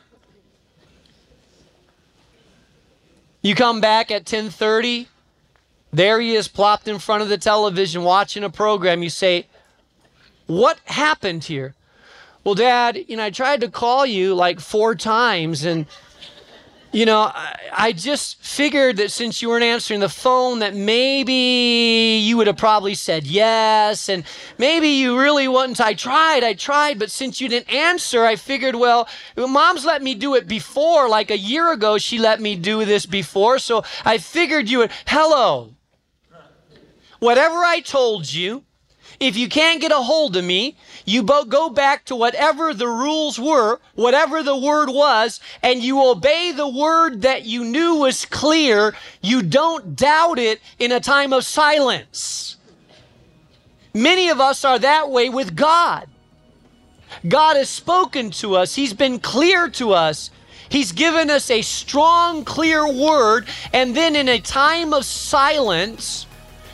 You 3.44 3.54
come 3.54 3.80
back 3.80 4.10
at 4.10 4.26
10:30. 4.26 5.08
There 5.92 6.20
he 6.20 6.34
is 6.34 6.48
plopped 6.48 6.88
in 6.88 6.98
front 6.98 7.22
of 7.22 7.30
the 7.30 7.38
television 7.38 8.02
watching 8.02 8.44
a 8.44 8.50
program. 8.50 9.04
You 9.04 9.12
say, 9.12 9.46
"What 10.48 10.80
happened 10.86 11.44
here?" 11.44 11.76
Well, 12.44 12.56
dad, 12.56 13.06
you 13.08 13.18
know, 13.18 13.26
I 13.26 13.30
tried 13.30 13.62
to 13.62 13.70
call 13.70 14.04
you 14.04 14.34
like 14.34 14.60
four 14.60 14.96
times 14.96 15.64
and 15.64 15.86
you 16.94 17.08
know, 17.08 17.22
I, 17.22 17.56
I, 17.76 17.92
just 17.92 18.40
figured 18.44 18.98
that 18.98 19.10
since 19.10 19.42
you 19.42 19.50
weren't 19.50 19.64
answering 19.64 20.00
the 20.00 20.08
phone, 20.08 20.60
that 20.60 20.76
maybe 20.76 22.22
you 22.24 22.38
would 22.38 22.46
have 22.46 22.56
probably 22.58 22.94
said 22.94 23.26
yes, 23.26 24.10
and 24.10 24.24
maybe 24.60 24.90
you 24.90 25.20
really 25.20 25.48
wouldn't. 25.48 25.82
I 25.82 25.96
tried, 25.96 26.44
I 26.44 26.54
tried, 26.54 27.00
but 27.00 27.10
since 27.10 27.42
you 27.42 27.50
didn't 27.50 27.74
answer, 27.74 28.24
I 28.24 28.36
figured, 28.36 28.76
well, 28.76 29.10
mom's 29.36 29.86
let 29.86 30.04
me 30.04 30.14
do 30.14 30.36
it 30.36 30.48
before. 30.48 31.10
Like 31.10 31.32
a 31.32 31.38
year 31.38 31.72
ago, 31.72 31.98
she 31.98 32.20
let 32.20 32.40
me 32.40 32.56
do 32.56 32.86
this 32.86 33.08
before, 33.08 33.58
so 33.58 33.84
I 34.06 34.20
figured 34.20 34.70
you 34.70 34.78
would. 34.80 34.92
Hello. 35.08 35.74
Whatever 37.18 37.56
I 37.56 37.80
told 37.80 38.32
you, 38.32 38.66
if 39.20 39.38
you 39.38 39.48
can't 39.48 39.82
get 39.82 39.92
a 39.92 39.96
hold 39.96 40.36
of 40.36 40.44
me, 40.44 40.76
you 41.06 41.24
go 41.24 41.70
back 41.70 42.06
to 42.06 42.16
whatever 42.16 42.74
the 42.74 42.88
rules 42.88 43.40
were, 43.40 43.80
whatever 43.96 44.44
the 44.44 44.58
word 44.58 44.90
was, 44.90 45.40
and 45.62 45.84
you 45.84 46.04
obey 46.04 46.52
the 46.52 46.68
word 46.68 47.22
that 47.22 47.46
you 47.46 47.64
knew 47.64 47.96
was 47.96 48.26
clear. 48.26 48.94
You 49.22 49.42
don't 49.42 49.96
doubt 49.96 50.40
it 50.40 50.62
in 50.80 50.92
a 50.92 51.00
time 51.00 51.34
of 51.34 51.46
silence. 51.46 52.58
Many 53.94 54.30
of 54.30 54.42
us 54.42 54.66
are 54.66 54.80
that 54.80 55.10
way 55.10 55.30
with 55.30 55.56
God. 55.56 56.08
God 57.28 57.58
has 57.58 57.70
spoken 57.70 58.32
to 58.32 58.56
us, 58.56 58.76
He's 58.76 58.94
been 58.94 59.20
clear 59.20 59.70
to 59.70 59.94
us. 59.94 60.32
He's 60.70 60.92
given 60.92 61.30
us 61.30 61.52
a 61.52 61.62
strong, 61.62 62.44
clear 62.44 62.92
word, 62.92 63.46
and 63.72 63.96
then 63.96 64.16
in 64.16 64.28
a 64.28 64.40
time 64.40 64.92
of 64.92 65.06
silence, 65.06 66.26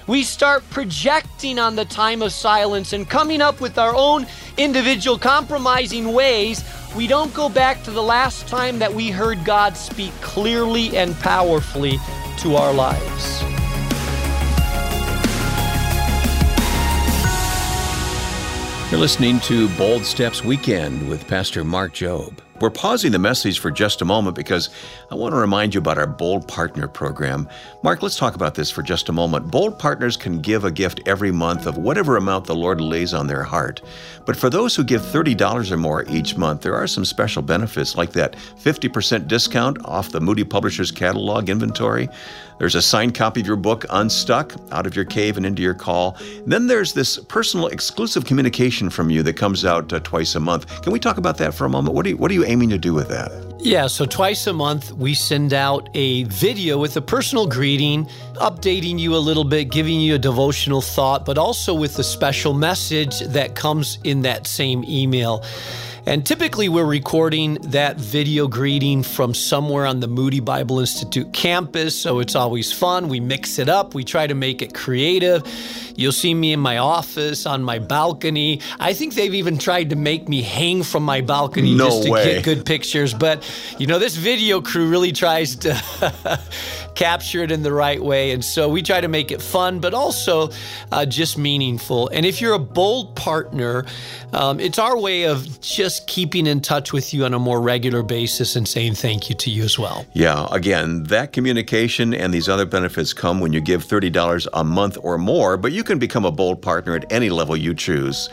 we 0.10 0.24
start 0.24 0.68
projecting 0.72 1.60
on 1.60 1.76
the 1.76 1.86
time 1.86 2.24
of 2.24 2.32
silence 2.32 2.94
and 2.94 3.08
coming 3.08 3.42
up 3.42 3.62
with 3.62 3.78
our 3.78 3.94
own 3.96 4.26
individual 4.58 5.20
compromising 5.20 6.14
ways. 6.14 6.64
We 6.96 7.06
don't 7.06 7.32
go 7.36 7.48
back 7.48 7.84
to 7.84 7.92
the 7.92 8.02
last 8.02 8.48
time 8.48 8.80
that 8.80 8.92
we 8.92 9.12
heard 9.12 9.46
God 9.46 9.78
speak 9.78 10.12
clearly 10.20 10.98
and 10.98 11.14
powerfully 11.20 12.00
to 12.40 12.56
our 12.56 12.74
lives. 12.74 13.44
You're 18.90 19.00
listening 19.00 19.40
to 19.42 19.70
Bold 19.78 20.04
Steps 20.04 20.44
Weekend 20.44 21.08
with 21.08 21.28
Pastor 21.28 21.64
Mark 21.64 21.94
Jobe. 21.94 22.40
We're 22.60 22.70
pausing 22.70 23.14
the 23.14 23.20
message 23.20 23.60
for 23.60 23.72
just 23.72 24.02
a 24.02 24.06
moment 24.06 24.36
because 24.36 24.70
I 25.10 25.16
want 25.16 25.34
to 25.34 25.40
remind 25.40 25.74
you 25.74 25.80
about 25.80 25.98
our 25.98 26.06
Bold 26.06 26.46
Partner 26.46 26.90
program. 26.90 27.48
Mark, 27.84 28.02
let's 28.02 28.18
talk 28.18 28.36
about 28.36 28.56
this 28.56 28.70
for 28.70 28.84
just 28.84 29.08
a 29.08 29.14
moment. 29.14 29.50
Bold 29.50 29.80
Partners 29.80 30.18
can 30.18 30.42
give 30.42 30.66
a 30.66 30.72
gift 30.72 31.00
every 31.06 31.32
month 31.32 31.68
of 31.68 31.78
whatever 31.78 32.18
amount 32.18 32.48
the 32.48 32.56
Lord 32.56 32.82
lays 32.82 33.14
on 33.14 33.28
their 33.28 33.44
heart. 33.44 33.82
But 34.26 34.36
for 34.36 34.50
those 34.50 34.76
who 34.76 34.84
give 34.84 35.02
$30 35.02 35.72
or 35.72 35.78
more 35.78 36.04
each 36.10 36.36
month, 36.36 36.62
there 36.62 36.76
are 36.76 36.86
some 36.86 37.06
special 37.06 37.42
benefits 37.42 37.96
like 37.96 38.12
that 38.12 38.36
50% 38.58 39.30
discount 39.30 39.78
off 39.86 40.10
the 40.10 40.20
Moody 40.20 40.44
Publishers 40.44 40.92
catalog 40.92 41.50
inventory. 41.50 42.10
There's 42.60 42.76
a 42.76 42.82
signed 42.82 43.16
copy 43.16 43.40
of 43.40 43.48
your 43.48 43.56
book, 43.56 43.86
Unstuck, 43.90 44.54
Out 44.74 44.86
of 44.86 44.94
Your 44.94 45.06
Cave 45.06 45.38
and 45.38 45.46
Into 45.46 45.62
Your 45.62 45.74
Call. 45.74 46.18
And 46.20 46.52
then 46.52 46.68
there's 46.68 46.92
this 46.92 47.18
personal 47.18 47.68
exclusive 47.68 48.26
communication 48.26 48.90
from 48.90 49.10
you 49.10 49.24
that 49.24 49.38
comes 49.38 49.64
out 49.64 49.94
uh, 49.94 50.02
twice 50.02 50.36
a 50.36 50.42
month. 50.42 50.82
Can 50.82 50.92
we 50.92 51.00
talk 51.00 51.18
about 51.18 51.38
that 51.38 51.54
for 51.54 51.64
a 51.64 51.70
moment? 51.70 51.96
What 51.96 52.06
are 52.06 52.10
you, 52.10 52.18
what 52.18 52.30
are 52.30 52.34
you 52.34 52.44
aiming 52.50 52.70
to 52.70 52.78
do 52.78 52.94
with 52.94 53.08
that? 53.10 53.32
Yeah, 53.62 53.88
so 53.88 54.06
twice 54.06 54.48
a 54.48 54.54
month 54.54 54.94
we 54.94 55.14
send 55.14 55.54
out 55.54 55.90
a 55.94 56.24
video 56.24 56.78
with 56.78 56.96
a 56.96 57.02
personal 57.02 57.46
greeting, 57.46 58.06
updating 58.36 58.98
you 58.98 59.16
a 59.16 59.20
little 59.20 59.44
bit, 59.44 59.66
giving 59.66 60.00
you 60.00 60.16
a 60.16 60.18
devotional 60.18 60.82
thought, 60.82 61.26
but 61.26 61.38
also 61.38 61.74
with 61.74 62.00
a 62.00 62.04
special 62.04 62.54
message 62.54 63.20
that 63.20 63.56
comes 63.56 64.00
in 64.04 64.22
that 64.22 64.48
same 64.48 64.84
email. 64.86 65.44
And 66.10 66.26
typically, 66.26 66.70
we're 66.70 66.86
recording 66.86 67.54
that 67.66 67.98
video 67.98 68.48
greeting 68.48 69.04
from 69.04 69.36
somewhere 69.36 69.86
on 69.86 70.00
the 70.00 70.08
Moody 70.08 70.40
Bible 70.40 70.80
Institute 70.80 71.32
campus. 71.34 71.96
So 71.96 72.18
it's 72.18 72.36
always 72.36 72.74
fun. 72.74 73.10
We 73.10 73.20
mix 73.20 73.60
it 73.60 73.70
up, 73.70 73.94
we 73.94 74.04
try 74.04 74.26
to 74.26 74.34
make 74.34 74.64
it 74.64 74.74
creative. 74.74 75.44
You'll 75.96 76.12
see 76.12 76.34
me 76.34 76.52
in 76.52 76.60
my 76.62 76.78
office, 76.78 77.46
on 77.46 77.62
my 77.62 77.78
balcony. 77.78 78.60
I 78.80 78.94
think 78.94 79.14
they've 79.14 79.36
even 79.36 79.60
tried 79.60 79.92
to 79.92 79.96
make 79.96 80.28
me 80.28 80.42
hang 80.42 80.82
from 80.82 81.04
my 81.04 81.22
balcony 81.22 81.76
no 81.76 81.90
just 81.90 82.04
to 82.06 82.12
way. 82.12 82.24
get 82.24 82.44
good 82.44 82.66
pictures. 82.66 83.14
But, 83.14 83.48
you 83.78 83.86
know, 83.86 84.00
this 84.00 84.16
video 84.16 84.62
crew 84.62 84.90
really 84.90 85.12
tries 85.12 85.58
to 85.58 86.42
capture 87.00 87.42
it 87.44 87.50
in 87.50 87.64
the 87.64 87.72
right 87.72 88.04
way. 88.04 88.32
And 88.32 88.44
so 88.44 88.68
we 88.68 88.82
try 88.82 89.00
to 89.00 89.08
make 89.08 89.32
it 89.32 89.42
fun, 89.42 89.80
but 89.80 89.94
also 89.94 90.50
uh, 90.92 91.06
just 91.06 91.38
meaningful. 91.38 92.10
And 92.10 92.26
if 92.26 92.42
you're 92.42 92.56
a 92.56 92.60
bold 92.60 93.16
partner, 93.16 93.86
um, 94.34 94.60
it's 94.60 94.78
our 94.78 95.00
way 95.00 95.24
of 95.24 95.62
just 95.62 96.08
keeping 96.08 96.46
in 96.46 96.60
touch 96.60 96.92
with 96.92 97.14
you 97.14 97.24
on 97.24 97.34
a 97.34 97.40
more 97.40 97.62
regular 97.62 98.04
basis 98.04 98.58
and 98.58 98.68
saying 98.68 98.96
thank 98.96 99.30
you 99.30 99.36
to 99.36 99.50
you 99.50 99.64
as 99.64 99.80
well. 99.80 100.06
Yeah, 100.14 100.50
again, 100.52 101.04
that 101.04 101.32
communication 101.32 102.14
and 102.14 102.34
these 102.34 102.50
other 102.50 102.66
benefits 102.66 103.14
come 103.14 103.40
when 103.40 103.54
you 103.54 103.62
give 103.62 103.86
$30 103.86 104.48
a 104.52 104.66
month 104.66 104.98
or 105.02 105.18
more, 105.18 105.56
but 105.56 105.72
you 105.72 105.86
can 105.86 106.00
become 106.00 106.26
a 106.26 106.32
bold 106.32 106.62
partner 106.62 106.98
at 106.98 107.10
any 107.10 107.30
level 107.30 107.56
you 107.56 107.74
choose. 107.74 108.28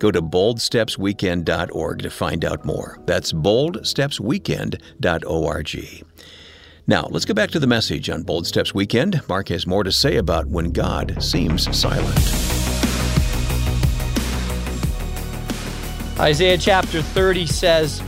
Go 0.00 0.10
to 0.10 0.20
boldstepsweekend.org 0.20 2.02
to 2.02 2.10
find 2.10 2.44
out 2.44 2.66
more. 2.66 2.98
That's 3.06 3.32
boldstepsweekend.org. 3.32 6.04
Now, 6.92 7.08
let's 7.10 7.24
go 7.24 7.32
back 7.32 7.50
to 7.52 7.58
the 7.58 7.66
message 7.66 8.10
on 8.10 8.22
Bold 8.22 8.46
Steps 8.46 8.74
Weekend. 8.74 9.26
Mark 9.26 9.48
has 9.48 9.66
more 9.66 9.82
to 9.82 9.90
say 9.90 10.16
about 10.16 10.48
when 10.48 10.72
God 10.72 11.22
seems 11.22 11.74
silent. 11.74 12.18
Isaiah 16.20 16.58
chapter 16.58 17.00
30 17.00 17.46
says, 17.46 18.02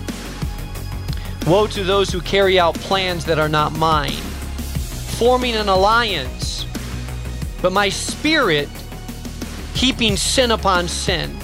Woe 1.47 1.67
to 1.69 1.83
those 1.83 2.11
who 2.11 2.21
carry 2.21 2.59
out 2.59 2.75
plans 2.75 3.25
that 3.25 3.38
are 3.38 3.49
not 3.49 3.73
mine, 3.73 4.21
forming 5.17 5.55
an 5.55 5.71
alliance, 5.71 6.67
but 7.62 7.73
my 7.73 7.88
spirit 7.88 8.69
heaping 9.73 10.19
sin 10.19 10.50
upon 10.50 10.88
sin. 10.88 11.35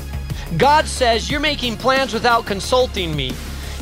God 0.59 0.87
says, 0.87 1.30
You're 1.30 1.40
making 1.40 1.78
plans 1.78 2.12
without 2.12 2.44
consulting 2.44 3.16
me. 3.16 3.32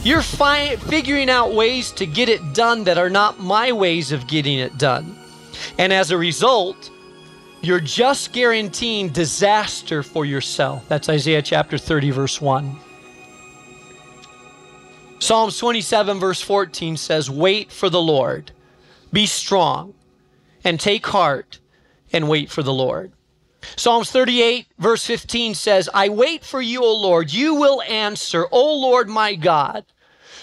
You're 0.08 0.22
fi- 0.22 0.76
figuring 0.76 1.28
out 1.28 1.52
ways 1.52 1.92
to 1.92 2.06
get 2.06 2.30
it 2.30 2.54
done 2.54 2.84
that 2.84 2.96
are 2.96 3.10
not 3.10 3.40
my 3.40 3.72
ways 3.72 4.10
of 4.10 4.26
getting 4.26 4.58
it 4.58 4.78
done. 4.78 5.14
And 5.76 5.92
as 5.92 6.10
a 6.10 6.16
result, 6.16 6.90
you're 7.60 7.78
just 7.78 8.32
guaranteeing 8.32 9.10
disaster 9.10 10.02
for 10.02 10.24
yourself. 10.24 10.88
That's 10.88 11.10
Isaiah 11.10 11.42
chapter 11.42 11.76
30, 11.76 12.12
verse 12.12 12.40
1. 12.40 12.74
Psalms 15.18 15.58
27, 15.58 16.18
verse 16.18 16.40
14 16.40 16.96
says, 16.96 17.28
Wait 17.28 17.70
for 17.70 17.90
the 17.90 18.00
Lord, 18.00 18.50
be 19.12 19.26
strong, 19.26 19.92
and 20.64 20.80
take 20.80 21.06
heart, 21.06 21.58
and 22.14 22.30
wait 22.30 22.50
for 22.50 22.62
the 22.62 22.72
Lord. 22.72 23.12
Psalms 23.76 24.10
38, 24.10 24.68
verse 24.78 25.04
15 25.04 25.54
says, 25.54 25.90
I 25.92 26.08
wait 26.08 26.46
for 26.46 26.62
you, 26.62 26.82
O 26.82 26.94
Lord. 26.94 27.30
You 27.30 27.56
will 27.56 27.82
answer, 27.82 28.46
O 28.50 28.74
Lord 28.74 29.10
my 29.10 29.34
God. 29.34 29.84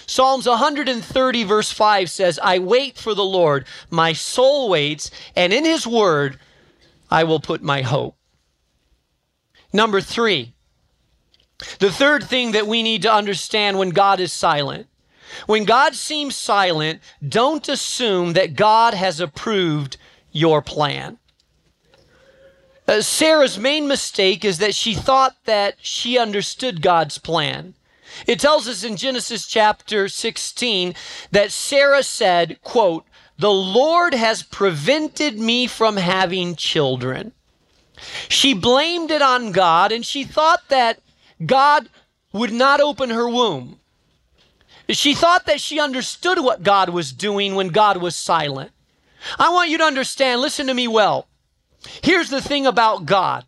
Psalms 0.07 0.47
130, 0.47 1.43
verse 1.43 1.71
5 1.71 2.09
says, 2.09 2.39
I 2.41 2.59
wait 2.59 2.97
for 2.97 3.13
the 3.13 3.25
Lord. 3.25 3.65
My 3.89 4.13
soul 4.13 4.69
waits, 4.69 5.09
and 5.35 5.51
in 5.51 5.65
his 5.65 5.88
word 5.88 6.39
I 7.09 7.24
will 7.24 7.39
put 7.39 7.62
my 7.62 7.81
hope. 7.81 8.15
Number 9.74 10.01
three, 10.01 10.53
The 11.79 11.91
third 11.91 12.24
thing 12.24 12.51
that 12.51 12.67
we 12.67 12.83
need 12.83 13.01
to 13.03 13.13
understand 13.13 13.79
when 13.79 13.89
God 13.89 14.19
is 14.19 14.33
silent 14.33 14.88
when 15.47 15.65
God 15.65 15.95
seems 15.95 16.35
silent, 16.35 17.01
don't 17.27 17.67
assume 17.67 18.33
that 18.33 18.55
God 18.55 18.93
has 18.93 19.19
approved 19.19 19.97
your 20.31 20.62
plan. 20.62 21.17
Uh, 22.88 23.01
Sarah's 23.01 23.57
main 23.57 23.88
mistake 23.88 24.45
is 24.45 24.59
that 24.59 24.75
she 24.75 24.93
thought 24.93 25.35
that 25.45 25.75
she 25.81 26.17
understood 26.17 26.81
God's 26.81 27.17
plan. 27.17 27.74
It 28.27 28.39
tells 28.39 28.67
us 28.67 28.84
in 28.84 28.98
Genesis 28.98 29.45
chapter 29.45 30.07
16 30.07 30.95
that 31.31 31.51
Sarah 31.51 32.03
said, 32.03 32.62
quote, 32.62 33.05
"The 33.38 33.51
Lord 33.51 34.13
has 34.13 34.43
prevented 34.43 35.39
me 35.39 35.67
from 35.67 35.98
having 35.98 36.55
children." 36.55 37.34
She 38.29 38.53
blamed 38.53 39.12
it 39.12 39.22
on 39.22 39.51
God 39.51 39.91
and 39.91 40.05
she 40.05 40.24
thought 40.24 40.67
that 40.69 41.00
God 41.45 41.89
would 42.34 42.51
not 42.51 42.81
open 42.81 43.10
her 43.10 43.29
womb. 43.29 43.79
She 44.89 45.15
thought 45.15 45.45
that 45.45 45.62
she 45.62 45.79
understood 45.79 46.39
what 46.39 46.63
God 46.63 46.89
was 46.89 47.12
doing 47.12 47.55
when 47.55 47.69
God 47.69 47.98
was 47.98 48.15
silent. 48.15 48.72
I 49.39 49.50
want 49.50 49.69
you 49.69 49.77
to 49.79 49.84
understand, 49.84 50.41
listen 50.41 50.67
to 50.67 50.74
me 50.74 50.88
well. 50.88 51.27
Here's 52.03 52.29
the 52.29 52.41
thing 52.41 52.65
about 52.65 53.05
God 53.05 53.45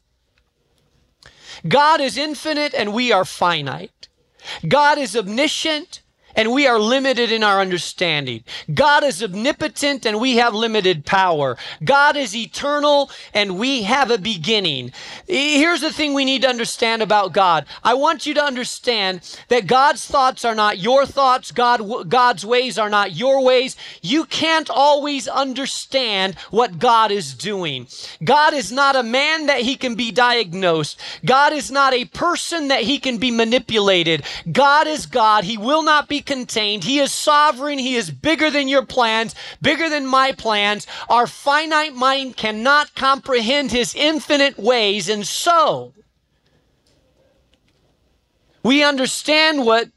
God 1.68 2.02
is 2.02 2.18
infinite 2.18 2.74
and 2.74 2.94
we 2.94 3.12
are 3.12 3.26
finite. 3.26 3.92
God 4.68 4.98
is 4.98 5.16
omniscient 5.16 6.02
and 6.38 6.54
we 6.54 6.68
are 6.68 6.80
limited 6.80 7.32
in 7.32 7.44
our 7.44 7.60
understanding. 7.60 8.44
God 8.72 9.04
is 9.04 9.24
omnipotent 9.24 10.06
and 10.06 10.22
we 10.22 10.38
have 10.38 10.54
limited 10.54 11.04
power. 11.06 11.58
God 11.84 12.16
is 12.16 12.36
eternal 12.36 13.10
and 13.34 13.58
we 13.58 13.82
have 13.84 14.12
a 14.12 14.20
beginning. 14.20 14.94
Here's 15.28 15.82
the 15.82 15.92
thing 15.92 16.14
we 16.14 16.24
need 16.24 16.44
to 16.44 16.48
understand 16.48 17.02
about 17.02 17.34
God. 17.34 17.66
I 17.84 17.96
want 17.96 18.28
you 18.28 18.36
to 18.36 18.44
understand 18.44 19.38
that 19.50 19.66
God's 19.66 20.06
thoughts 20.06 20.46
are 20.46 20.56
not 20.56 20.78
your 20.78 21.08
thoughts. 21.08 21.52
God, 21.52 22.08
God's 22.08 22.46
ways 22.46 22.78
are 22.78 22.90
not 22.90 23.16
your 23.16 23.44
ways. 23.44 23.76
You 24.04 24.26
can't 24.26 24.70
always 24.70 25.28
understand 25.28 26.36
what 26.52 26.78
God 26.78 27.12
is 27.12 27.34
doing. 27.34 27.88
God 28.24 28.54
is 28.54 28.72
not 28.72 28.96
a 28.96 29.02
man 29.02 29.48
that 29.48 29.62
he 29.62 29.76
can 29.76 29.96
be 29.96 30.12
diagnosed. 30.12 31.00
God 31.26 31.52
is 31.52 31.72
not 31.72 31.96
a 31.96 32.06
person 32.06 32.68
that 32.68 32.84
he 32.84 33.00
can 33.00 33.18
be 33.18 33.32
manipulated. 33.32 34.24
God 34.52 34.86
is 34.86 35.08
God. 35.08 35.44
He 35.44 35.58
will 35.58 35.82
not 35.82 36.08
be 36.08 36.22
contained. 36.28 36.84
He 36.84 37.00
is 37.00 37.12
sovereign. 37.12 37.80
He 37.80 37.96
is 37.96 38.12
bigger 38.12 38.52
than 38.52 38.68
your 38.68 38.86
plans, 38.86 39.34
bigger 39.62 39.90
than 39.90 40.06
my 40.06 40.34
plans. 40.34 40.86
Our 41.10 41.26
finite 41.26 41.96
mind 41.96 42.38
cannot 42.38 42.94
comprehend 42.94 43.72
his 43.72 43.96
infinite 43.96 44.60
ways. 44.60 45.10
And 45.10 45.26
so, 45.26 45.94
we 48.62 48.84
understand 48.84 49.66
what 49.66 49.90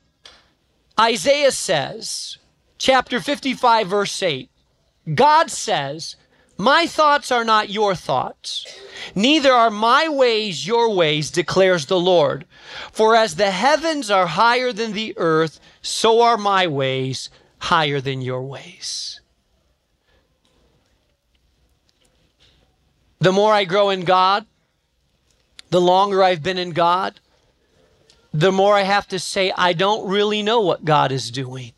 Isaiah 0.99 1.53
says, 1.53 2.39
chapter 2.79 3.21
55, 3.21 3.89
verse 3.89 4.23
8. 4.23 4.51
God 5.15 5.51
says, 5.51 6.17
My 6.61 6.87
thoughts 6.87 7.33
are 7.33 7.43
not 7.43 7.71
your 7.71 7.95
thoughts, 7.95 8.67
neither 9.15 9.51
are 9.51 9.71
my 9.71 10.11
ways 10.11 10.67
your 10.67 10.95
ways, 10.95 11.31
declares 11.31 11.87
the 11.87 11.99
Lord. 11.99 12.45
For 12.93 13.17
as 13.17 13.37
the 13.37 13.51
heavens 13.51 14.11
are 14.11 14.27
higher 14.27 14.71
than 14.71 14.93
the 14.93 15.15
earth, 15.17 15.59
so 15.81 16.21
are 16.21 16.37
my 16.37 16.67
ways 16.67 17.31
higher 17.61 17.99
than 17.99 18.21
your 18.21 18.43
ways. 18.43 19.23
The 23.21 23.33
more 23.33 23.55
I 23.55 23.65
grow 23.65 23.89
in 23.89 24.05
God, 24.05 24.45
the 25.71 25.81
longer 25.81 26.23
I've 26.23 26.43
been 26.43 26.59
in 26.59 26.73
God, 26.73 27.21
the 28.35 28.53
more 28.53 28.77
I 28.77 28.83
have 28.83 29.09
to 29.09 29.19
say, 29.19 29.51
I 29.57 29.73
don't 29.73 30.07
really 30.07 30.43
know 30.43 30.61
what 30.61 30.85
God 30.85 31.11
is 31.11 31.31
doing, 31.31 31.73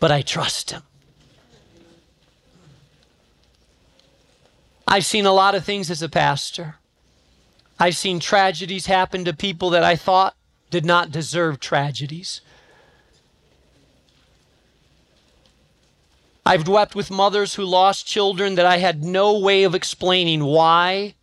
but 0.00 0.10
I 0.10 0.22
trust 0.22 0.70
Him. 0.70 0.84
I've 4.94 5.04
seen 5.04 5.26
a 5.26 5.32
lot 5.32 5.56
of 5.56 5.64
things 5.64 5.90
as 5.90 6.02
a 6.02 6.08
pastor. 6.08 6.76
I've 7.80 7.96
seen 7.96 8.20
tragedies 8.20 8.86
happen 8.86 9.24
to 9.24 9.32
people 9.32 9.70
that 9.70 9.82
I 9.82 9.96
thought 9.96 10.36
did 10.70 10.84
not 10.84 11.10
deserve 11.10 11.58
tragedies. 11.58 12.40
I've 16.46 16.68
wept 16.68 16.94
with 16.94 17.10
mothers 17.10 17.56
who 17.56 17.64
lost 17.64 18.06
children 18.06 18.54
that 18.54 18.66
I 18.66 18.76
had 18.76 19.02
no 19.02 19.36
way 19.36 19.64
of 19.64 19.74
explaining 19.74 20.44
why 20.44 21.16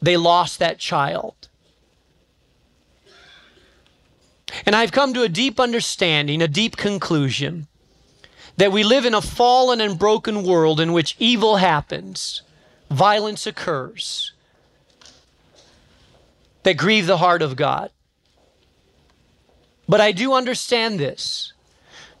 they 0.00 0.16
lost 0.16 0.60
that 0.60 0.78
child. 0.78 1.48
And 4.64 4.76
I've 4.76 4.92
come 4.92 5.12
to 5.14 5.22
a 5.22 5.28
deep 5.28 5.58
understanding, 5.58 6.40
a 6.40 6.46
deep 6.46 6.76
conclusion 6.76 7.66
that 8.58 8.70
we 8.70 8.84
live 8.84 9.04
in 9.04 9.12
a 9.12 9.20
fallen 9.20 9.80
and 9.80 9.98
broken 9.98 10.44
world 10.44 10.78
in 10.78 10.92
which 10.92 11.16
evil 11.18 11.56
happens, 11.56 12.42
violence 12.90 13.46
occurs, 13.46 14.32
that 16.62 16.76
grieve 16.76 17.06
the 17.06 17.18
heart 17.18 17.42
of 17.42 17.56
God. 17.56 17.90
But 19.88 20.00
I 20.00 20.12
do 20.12 20.32
understand 20.32 20.98
this 20.98 21.52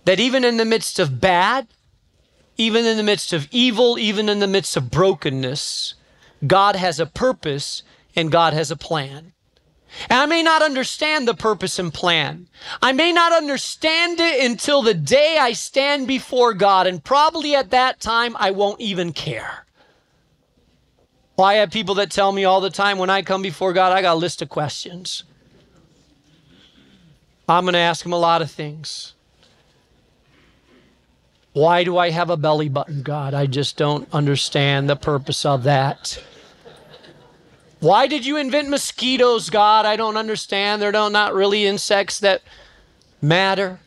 that 0.04 0.20
even 0.20 0.44
in 0.44 0.56
the 0.56 0.64
midst 0.64 1.00
of 1.00 1.20
bad, 1.20 1.66
even 2.56 2.86
in 2.86 2.96
the 2.96 3.02
midst 3.02 3.32
of 3.32 3.48
evil, 3.50 3.98
even 3.98 4.28
in 4.28 4.38
the 4.38 4.46
midst 4.46 4.76
of 4.76 4.88
brokenness, 4.88 5.94
God 6.46 6.76
has 6.76 7.00
a 7.00 7.06
purpose 7.06 7.82
and 8.14 8.30
God 8.30 8.52
has 8.52 8.70
a 8.70 8.76
plan. 8.76 9.32
And 10.08 10.20
I 10.20 10.26
may 10.26 10.42
not 10.42 10.62
understand 10.62 11.26
the 11.26 11.34
purpose 11.34 11.78
and 11.78 11.92
plan. 11.92 12.48
I 12.80 12.92
may 12.92 13.12
not 13.12 13.32
understand 13.32 14.20
it 14.20 14.44
until 14.44 14.82
the 14.82 14.94
day 14.94 15.38
I 15.38 15.52
stand 15.52 16.06
before 16.06 16.54
God, 16.54 16.86
and 16.86 17.02
probably 17.02 17.54
at 17.54 17.70
that 17.70 18.00
time 18.00 18.36
I 18.38 18.50
won't 18.50 18.80
even 18.80 19.12
care. 19.12 19.65
Well, 21.36 21.46
I 21.46 21.54
have 21.54 21.70
people 21.70 21.96
that 21.96 22.10
tell 22.10 22.32
me 22.32 22.44
all 22.44 22.60
the 22.60 22.70
time 22.70 22.96
when 22.98 23.10
I 23.10 23.20
come 23.22 23.42
before 23.42 23.74
God, 23.74 23.92
I 23.92 24.00
got 24.00 24.14
a 24.14 24.18
list 24.18 24.40
of 24.40 24.48
questions. 24.48 25.24
I'm 27.48 27.64
going 27.64 27.74
to 27.74 27.78
ask 27.78 28.04
him 28.04 28.12
a 28.12 28.18
lot 28.18 28.42
of 28.42 28.50
things. 28.50 29.12
Why 31.52 31.84
do 31.84 31.96
I 31.96 32.10
have 32.10 32.30
a 32.30 32.36
belly 32.36 32.68
button, 32.68 33.02
God? 33.02 33.34
I 33.34 33.46
just 33.46 33.76
don't 33.76 34.08
understand 34.12 34.88
the 34.88 34.96
purpose 34.96 35.44
of 35.44 35.62
that. 35.64 36.22
Why 37.80 38.06
did 38.06 38.24
you 38.24 38.36
invent 38.38 38.68
mosquitoes, 38.68 39.50
God? 39.50 39.84
I 39.84 39.96
don't 39.96 40.16
understand. 40.16 40.80
They're 40.80 40.92
not 40.92 41.34
really 41.34 41.66
insects 41.66 42.18
that 42.20 42.42
matter 43.20 43.80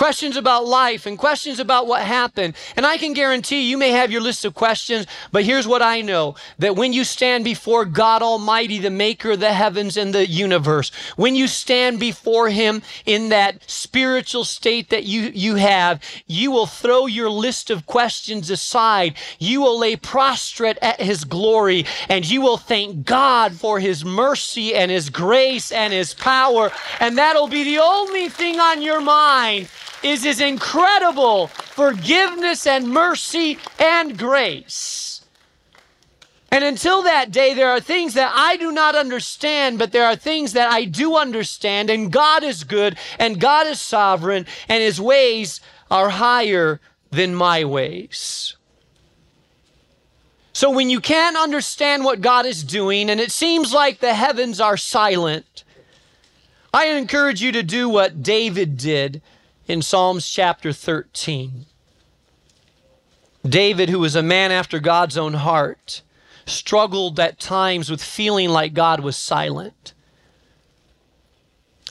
questions 0.00 0.34
about 0.34 0.64
life 0.64 1.04
and 1.04 1.18
questions 1.18 1.60
about 1.60 1.86
what 1.86 2.00
happened. 2.00 2.54
And 2.74 2.86
I 2.86 2.96
can 2.96 3.12
guarantee 3.12 3.68
you 3.68 3.76
may 3.76 3.90
have 3.90 4.10
your 4.10 4.22
list 4.22 4.46
of 4.46 4.54
questions, 4.54 5.06
but 5.30 5.44
here's 5.44 5.68
what 5.68 5.82
I 5.82 6.00
know 6.00 6.36
that 6.58 6.74
when 6.74 6.94
you 6.94 7.04
stand 7.04 7.44
before 7.44 7.84
God 7.84 8.22
Almighty, 8.22 8.78
the 8.78 8.88
maker 8.88 9.32
of 9.32 9.40
the 9.40 9.52
heavens 9.52 9.98
and 9.98 10.14
the 10.14 10.26
universe, 10.26 10.90
when 11.16 11.34
you 11.36 11.46
stand 11.46 12.00
before 12.00 12.48
Him 12.48 12.80
in 13.04 13.28
that 13.28 13.70
spiritual 13.70 14.44
state 14.44 14.88
that 14.88 15.04
you, 15.04 15.32
you 15.34 15.56
have, 15.56 16.02
you 16.26 16.50
will 16.50 16.64
throw 16.64 17.04
your 17.04 17.28
list 17.28 17.68
of 17.68 17.84
questions 17.84 18.48
aside. 18.48 19.16
You 19.38 19.60
will 19.60 19.78
lay 19.78 19.96
prostrate 19.96 20.78
at 20.80 21.02
His 21.02 21.24
glory 21.24 21.84
and 22.08 22.26
you 22.26 22.40
will 22.40 22.56
thank 22.56 23.04
God 23.04 23.52
for 23.52 23.78
His 23.78 24.02
mercy 24.02 24.74
and 24.74 24.90
His 24.90 25.10
grace 25.10 25.70
and 25.70 25.92
His 25.92 26.14
power. 26.14 26.72
And 27.00 27.18
that'll 27.18 27.48
be 27.48 27.64
the 27.64 27.82
only 27.82 28.30
thing 28.30 28.58
on 28.58 28.80
your 28.80 29.02
mind 29.02 29.68
is 30.02 30.24
his 30.24 30.40
incredible 30.40 31.48
forgiveness 31.48 32.66
and 32.66 32.88
mercy 32.88 33.58
and 33.78 34.18
grace. 34.18 35.24
And 36.52 36.64
until 36.64 37.02
that 37.02 37.30
day, 37.30 37.54
there 37.54 37.70
are 37.70 37.80
things 37.80 38.14
that 38.14 38.32
I 38.34 38.56
do 38.56 38.72
not 38.72 38.96
understand, 38.96 39.78
but 39.78 39.92
there 39.92 40.06
are 40.06 40.16
things 40.16 40.52
that 40.54 40.70
I 40.72 40.84
do 40.84 41.16
understand. 41.16 41.90
And 41.90 42.10
God 42.10 42.42
is 42.42 42.64
good, 42.64 42.98
and 43.18 43.40
God 43.40 43.68
is 43.68 43.80
sovereign, 43.80 44.46
and 44.68 44.82
his 44.82 45.00
ways 45.00 45.60
are 45.90 46.08
higher 46.08 46.80
than 47.10 47.34
my 47.34 47.64
ways. 47.64 48.56
So 50.52 50.70
when 50.70 50.90
you 50.90 51.00
can't 51.00 51.36
understand 51.36 52.04
what 52.04 52.20
God 52.20 52.46
is 52.46 52.64
doing, 52.64 53.08
and 53.10 53.20
it 53.20 53.30
seems 53.30 53.72
like 53.72 54.00
the 54.00 54.14
heavens 54.14 54.60
are 54.60 54.76
silent, 54.76 55.64
I 56.74 56.86
encourage 56.86 57.40
you 57.40 57.52
to 57.52 57.62
do 57.62 57.88
what 57.88 58.22
David 58.22 58.76
did 58.76 59.22
in 59.70 59.80
Psalms 59.82 60.28
chapter 60.28 60.72
13. 60.72 61.64
David, 63.44 63.88
who 63.88 64.00
was 64.00 64.16
a 64.16 64.22
man 64.22 64.50
after 64.50 64.80
God's 64.80 65.16
own 65.16 65.34
heart, 65.34 66.02
struggled 66.44 67.20
at 67.20 67.38
times 67.38 67.88
with 67.88 68.02
feeling 68.02 68.50
like 68.50 68.74
God 68.74 68.98
was 68.98 69.16
silent. 69.16 69.94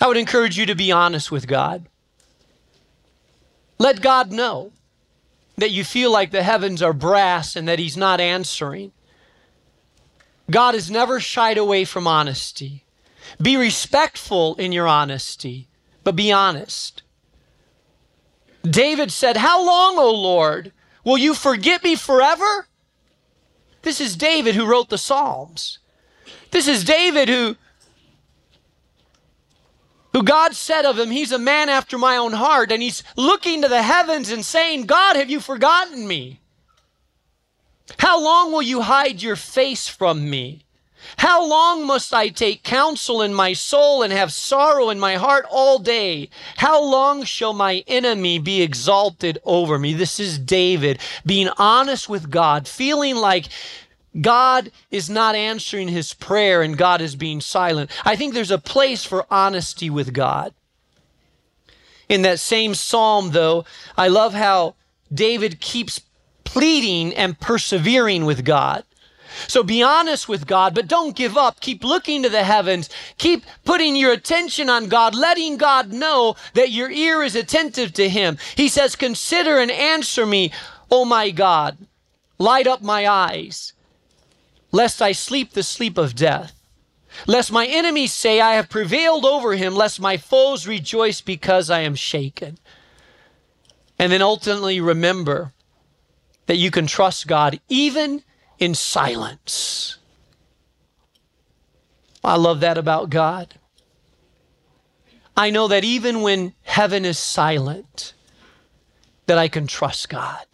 I 0.02 0.08
would 0.08 0.18
encourage 0.18 0.58
you 0.58 0.66
to 0.66 0.76
be 0.76 0.92
honest 0.92 1.32
with 1.32 1.48
God. 1.48 1.86
Let 3.78 4.02
God 4.02 4.30
know 4.30 4.74
that 5.56 5.72
you 5.72 5.86
feel 5.86 6.12
like 6.12 6.32
the 6.32 6.44
heavens 6.44 6.82
are 6.82 6.92
brass 6.92 7.56
and 7.56 7.66
that 7.70 7.80
He's 7.80 7.96
not 7.96 8.20
answering. 8.20 8.92
God 10.52 10.74
has 10.74 10.92
never 10.92 11.22
shied 11.22 11.58
away 11.58 11.86
from 11.86 12.08
honesty. 12.08 12.84
Be 13.42 13.56
respectful 13.56 14.56
in 14.56 14.74
your 14.74 14.88
honesty, 14.88 15.70
but 16.04 16.18
be 16.18 16.30
honest. 16.30 17.04
David 18.64 19.12
said, 19.12 19.38
How 19.38 19.66
long, 19.66 19.98
O 19.98 20.12
Lord, 20.12 20.72
will 21.04 21.18
you 21.18 21.34
forget 21.34 21.84
me 21.84 21.96
forever? 21.96 22.68
This 23.82 24.02
is 24.02 24.16
David 24.16 24.56
who 24.56 24.66
wrote 24.66 24.90
the 24.90 24.98
Psalms. 24.98 25.80
This 26.52 26.68
is 26.68 26.84
David 26.84 27.30
who 27.30 27.56
who 30.12 30.24
God 30.24 30.56
said 30.56 30.86
of 30.86 30.98
him, 30.98 31.12
he's 31.12 31.32
a 31.32 31.38
man 31.38 31.70
after 31.70 31.96
my 31.96 32.18
own 32.18 32.34
heart 32.34 32.72
and 32.72 32.82
he's 32.82 33.04
looking 33.16 33.62
to 33.62 33.68
the 33.68 33.84
heavens 33.84 34.32
and 34.32 34.44
saying, 34.44 34.88
"God, 34.88 35.16
have 35.16 35.30
you 35.30 35.40
forgotten 35.40 36.08
me? 36.08 36.42
How 38.00 38.20
long 38.22 38.52
will 38.52 38.62
you 38.62 38.82
hide 38.82 39.22
your 39.22 39.36
face 39.36 39.88
from 39.88 40.30
me? 40.30 40.66
How 41.18 41.46
long 41.46 41.86
must 41.86 42.14
I 42.14 42.30
take 42.30 42.64
counsel 42.64 43.22
in 43.22 43.34
my 43.34 43.54
soul 43.54 44.04
and 44.04 44.14
have 44.14 44.32
sorrow 44.32 44.90
in 44.90 45.00
my 45.00 45.16
heart 45.16 45.46
all 45.50 45.80
day? 45.80 46.30
How 46.58 46.84
long 46.84 47.24
shall 47.24 47.54
my 47.54 47.84
enemy 47.88 48.40
be 48.40 48.62
exalted 48.62 49.40
over 49.44 49.80
me? 49.80 49.94
This 49.94 50.20
is 50.20 50.40
David 50.40 51.00
being 51.26 51.50
honest 51.58 52.10
with 52.10 52.30
God, 52.30 52.68
feeling 52.68 53.16
like 53.16 53.50
God 54.20 54.72
is 54.92 55.10
not 55.10 55.36
answering 55.36 55.88
his 55.88 56.14
prayer 56.14 56.62
and 56.62 56.78
God 56.78 57.02
is 57.02 57.16
being 57.16 57.42
silent. 57.42 57.92
I 58.06 58.16
think 58.16 58.34
there's 58.34 58.52
a 58.52 58.58
place 58.58 59.06
for 59.06 59.26
honesty 59.30 59.90
with 59.90 60.14
God. 60.14 60.54
In 62.08 62.24
that 62.24 62.40
same 62.40 62.74
psalm, 62.74 63.32
though, 63.32 63.66
I 63.96 64.08
love 64.08 64.34
how 64.34 64.76
David 65.14 65.60
keeps 65.60 66.02
pleading 66.44 67.14
and 67.14 67.40
persevering 67.40 68.26
with 68.26 68.44
God. 68.44 68.84
So 69.48 69.64
be 69.64 69.82
honest 69.82 70.28
with 70.28 70.48
God, 70.48 70.76
but 70.76 70.88
don't 70.88 71.16
give 71.16 71.38
up. 71.38 71.60
Keep 71.60 71.84
looking 71.84 72.24
to 72.24 72.30
the 72.30 72.44
heavens. 72.44 72.90
Keep 73.18 73.46
putting 73.64 73.96
your 73.96 74.12
attention 74.12 74.70
on 74.70 74.88
God, 74.88 75.16
letting 75.16 75.58
God 75.58 75.92
know 75.92 76.36
that 76.54 76.72
your 76.72 76.90
ear 76.92 77.24
is 77.24 77.36
attentive 77.36 77.94
to 77.94 78.10
Him. 78.10 78.38
He 78.56 78.68
says, 78.68 78.96
Consider 78.96 79.60
and 79.60 79.72
answer 79.72 80.26
me, 80.26 80.52
O 80.92 81.06
my 81.06 81.30
God. 81.32 81.78
Light 82.38 82.68
up 82.68 82.82
my 82.82 83.08
eyes, 83.08 83.74
lest 84.72 85.02
I 85.02 85.12
sleep 85.12 85.52
the 85.52 85.64
sleep 85.64 85.98
of 85.98 86.16
death. 86.16 86.54
Lest 87.28 87.52
my 87.52 87.66
enemies 87.66 88.14
say, 88.14 88.40
I 88.40 88.54
have 88.54 88.70
prevailed 88.70 89.26
over 89.26 89.56
him, 89.56 89.76
lest 89.76 90.00
my 90.00 90.16
foes 90.16 90.68
rejoice 90.68 91.22
because 91.22 91.70
I 91.70 91.80
am 91.80 91.96
shaken. 91.96 92.58
And 93.98 94.12
then 94.12 94.22
ultimately 94.22 94.80
remember 94.80 95.54
that 96.46 96.58
you 96.58 96.72
can 96.72 96.88
trust 96.88 97.28
God 97.28 97.60
even 97.68 98.24
in 98.60 98.76
silence. 98.76 99.98
I 102.24 102.36
love 102.36 102.60
that 102.60 102.78
about 102.78 103.10
God. 103.10 103.56
I 105.36 105.50
know 105.50 105.70
that 105.70 105.86
even 105.86 106.22
when 106.22 106.54
heaven 106.64 107.06
is 107.06 107.18
silent, 107.18 108.14
that 109.26 109.38
I 109.38 109.48
can 109.48 109.68
trust 109.68 110.10
God. 110.10 110.46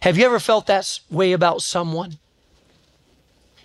Have 0.00 0.18
you 0.18 0.26
ever 0.26 0.40
felt 0.40 0.66
that 0.66 0.98
way 1.10 1.32
about 1.32 1.62
someone? 1.62 2.18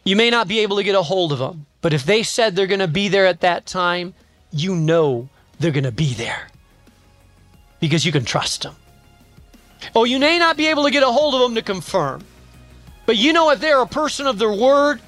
You 0.03 0.15
may 0.15 0.29
not 0.29 0.47
be 0.47 0.59
able 0.59 0.77
to 0.77 0.83
get 0.83 0.95
a 0.95 1.01
hold 1.01 1.31
of 1.31 1.39
them, 1.39 1.65
but 1.81 1.93
if 1.93 2.05
they 2.05 2.23
said 2.23 2.55
they're 2.55 2.67
going 2.67 2.79
to 2.79 2.87
be 2.87 3.07
there 3.07 3.25
at 3.25 3.41
that 3.41 3.65
time, 3.65 4.13
you 4.51 4.75
know 4.75 5.29
they're 5.59 5.71
going 5.71 5.83
to 5.83 5.91
be 5.91 6.13
there 6.13 6.47
because 7.79 8.05
you 8.05 8.11
can 8.11 8.23
trust 8.23 8.63
them. 8.63 8.75
Oh, 9.95 10.03
you 10.03 10.19
may 10.19 10.39
not 10.39 10.57
be 10.57 10.67
able 10.67 10.83
to 10.83 10.91
get 10.91 11.03
a 11.03 11.07
hold 11.07 11.35
of 11.35 11.41
them 11.41 11.55
to 11.55 11.61
confirm. 11.61 12.23
But 13.05 13.17
you 13.17 13.33
know, 13.33 13.49
if 13.51 13.59
they're 13.59 13.81
a 13.81 13.87
person 13.87 14.27
of 14.27 14.37
their 14.37 14.53
word, 14.53 15.01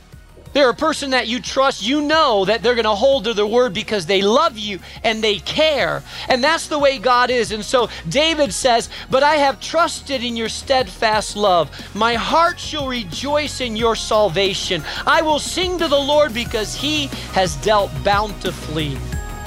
they're 0.53 0.69
a 0.69 0.75
person 0.75 1.11
that 1.11 1.27
you 1.27 1.39
trust, 1.39 1.81
you 1.85 2.01
know 2.01 2.45
that 2.45 2.61
they're 2.61 2.75
going 2.75 2.83
to 2.83 2.95
hold 2.95 3.23
to 3.23 3.33
their 3.33 3.45
word 3.45 3.73
because 3.73 4.05
they 4.05 4.21
love 4.21 4.57
you 4.57 4.79
and 5.03 5.23
they 5.23 5.39
care. 5.39 6.03
And 6.27 6.43
that's 6.43 6.67
the 6.67 6.79
way 6.79 6.97
God 6.97 7.29
is. 7.29 7.51
And 7.51 7.63
so 7.63 7.89
David 8.09 8.53
says, 8.53 8.89
But 9.09 9.23
I 9.23 9.35
have 9.35 9.61
trusted 9.61 10.23
in 10.23 10.35
your 10.35 10.49
steadfast 10.49 11.35
love. 11.35 11.69
My 11.95 12.15
heart 12.15 12.59
shall 12.59 12.87
rejoice 12.87 13.61
in 13.61 13.75
your 13.75 13.95
salvation. 13.95 14.83
I 15.07 15.21
will 15.21 15.39
sing 15.39 15.77
to 15.77 15.87
the 15.87 15.99
Lord 15.99 16.33
because 16.33 16.75
he 16.75 17.07
has 17.33 17.55
dealt 17.57 17.91
bountifully 18.03 18.97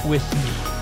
with 0.07 0.25
me. 0.35 0.74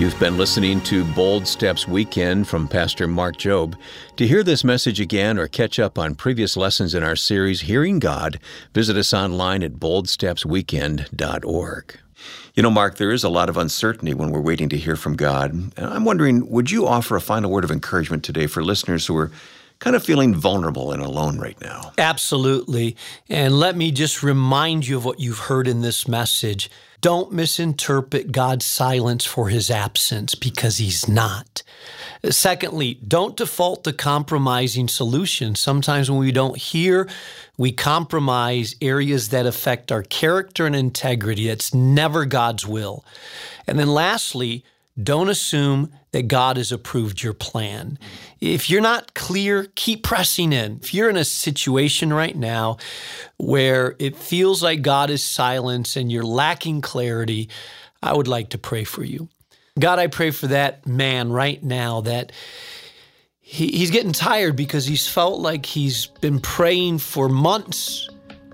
You've 0.00 0.18
been 0.18 0.38
listening 0.38 0.80
to 0.84 1.04
Bold 1.04 1.46
Steps 1.46 1.86
Weekend 1.86 2.48
from 2.48 2.68
Pastor 2.68 3.06
Mark 3.06 3.36
Jobe. 3.36 3.76
To 4.16 4.26
hear 4.26 4.42
this 4.42 4.64
message 4.64 4.98
again 4.98 5.38
or 5.38 5.46
catch 5.46 5.78
up 5.78 5.98
on 5.98 6.14
previous 6.14 6.56
lessons 6.56 6.94
in 6.94 7.02
our 7.02 7.16
series, 7.16 7.60
Hearing 7.60 7.98
God, 7.98 8.40
visit 8.72 8.96
us 8.96 9.12
online 9.12 9.62
at 9.62 9.74
boldstepsweekend.org. 9.74 11.98
You 12.54 12.62
know, 12.62 12.70
Mark, 12.70 12.96
there 12.96 13.10
is 13.10 13.24
a 13.24 13.28
lot 13.28 13.50
of 13.50 13.58
uncertainty 13.58 14.14
when 14.14 14.30
we're 14.30 14.40
waiting 14.40 14.70
to 14.70 14.78
hear 14.78 14.96
from 14.96 15.16
God. 15.16 15.52
And 15.52 15.74
I'm 15.76 16.06
wondering, 16.06 16.48
would 16.48 16.70
you 16.70 16.86
offer 16.86 17.14
a 17.14 17.20
final 17.20 17.50
word 17.50 17.64
of 17.64 17.70
encouragement 17.70 18.24
today 18.24 18.46
for 18.46 18.64
listeners 18.64 19.06
who 19.06 19.18
are 19.18 19.30
kind 19.80 19.94
of 19.94 20.02
feeling 20.02 20.34
vulnerable 20.34 20.92
and 20.92 21.02
alone 21.02 21.38
right 21.38 21.60
now? 21.60 21.92
Absolutely. 21.98 22.96
And 23.28 23.60
let 23.60 23.76
me 23.76 23.90
just 23.90 24.22
remind 24.22 24.88
you 24.88 24.96
of 24.96 25.04
what 25.04 25.20
you've 25.20 25.40
heard 25.40 25.68
in 25.68 25.82
this 25.82 26.08
message. 26.08 26.70
Don't 27.00 27.32
misinterpret 27.32 28.32
God's 28.32 28.66
silence 28.66 29.24
for 29.24 29.48
his 29.48 29.70
absence 29.70 30.34
because 30.34 30.78
he's 30.78 31.08
not. 31.08 31.62
Secondly, 32.28 32.98
don't 33.06 33.36
default 33.36 33.84
to 33.84 33.92
compromising 33.92 34.88
solutions. 34.88 35.60
Sometimes 35.60 36.10
when 36.10 36.20
we 36.20 36.32
don't 36.32 36.58
hear, 36.58 37.08
we 37.56 37.72
compromise 37.72 38.76
areas 38.82 39.30
that 39.30 39.46
affect 39.46 39.90
our 39.90 40.02
character 40.02 40.66
and 40.66 40.76
integrity. 40.76 41.48
That's 41.48 41.72
never 41.72 42.26
God's 42.26 42.66
will. 42.66 43.04
And 43.66 43.78
then 43.78 43.88
lastly, 43.88 44.64
don't 45.02 45.30
assume 45.30 45.92
that 46.12 46.28
God 46.28 46.56
has 46.56 46.72
approved 46.72 47.22
your 47.22 47.32
plan. 47.32 47.98
If 48.40 48.68
you're 48.68 48.80
not 48.80 49.14
clear, 49.14 49.68
keep 49.74 50.02
pressing 50.02 50.52
in. 50.52 50.80
If 50.82 50.92
you're 50.92 51.10
in 51.10 51.16
a 51.16 51.24
situation 51.24 52.12
right 52.12 52.36
now 52.36 52.78
where 53.36 53.94
it 53.98 54.16
feels 54.16 54.62
like 54.62 54.82
God 54.82 55.10
is 55.10 55.22
silent 55.22 55.96
and 55.96 56.10
you're 56.10 56.24
lacking 56.24 56.80
clarity, 56.80 57.48
I 58.02 58.14
would 58.14 58.28
like 58.28 58.50
to 58.50 58.58
pray 58.58 58.84
for 58.84 59.04
you. 59.04 59.28
God, 59.78 59.98
I 59.98 60.08
pray 60.08 60.30
for 60.30 60.48
that 60.48 60.86
man 60.86 61.30
right 61.30 61.62
now 61.62 62.00
that 62.02 62.32
he, 63.38 63.68
he's 63.68 63.90
getting 63.90 64.12
tired 64.12 64.56
because 64.56 64.86
he's 64.86 65.08
felt 65.08 65.40
like 65.40 65.64
he's 65.66 66.06
been 66.06 66.40
praying 66.40 66.98
for 66.98 67.28
months 67.28 68.08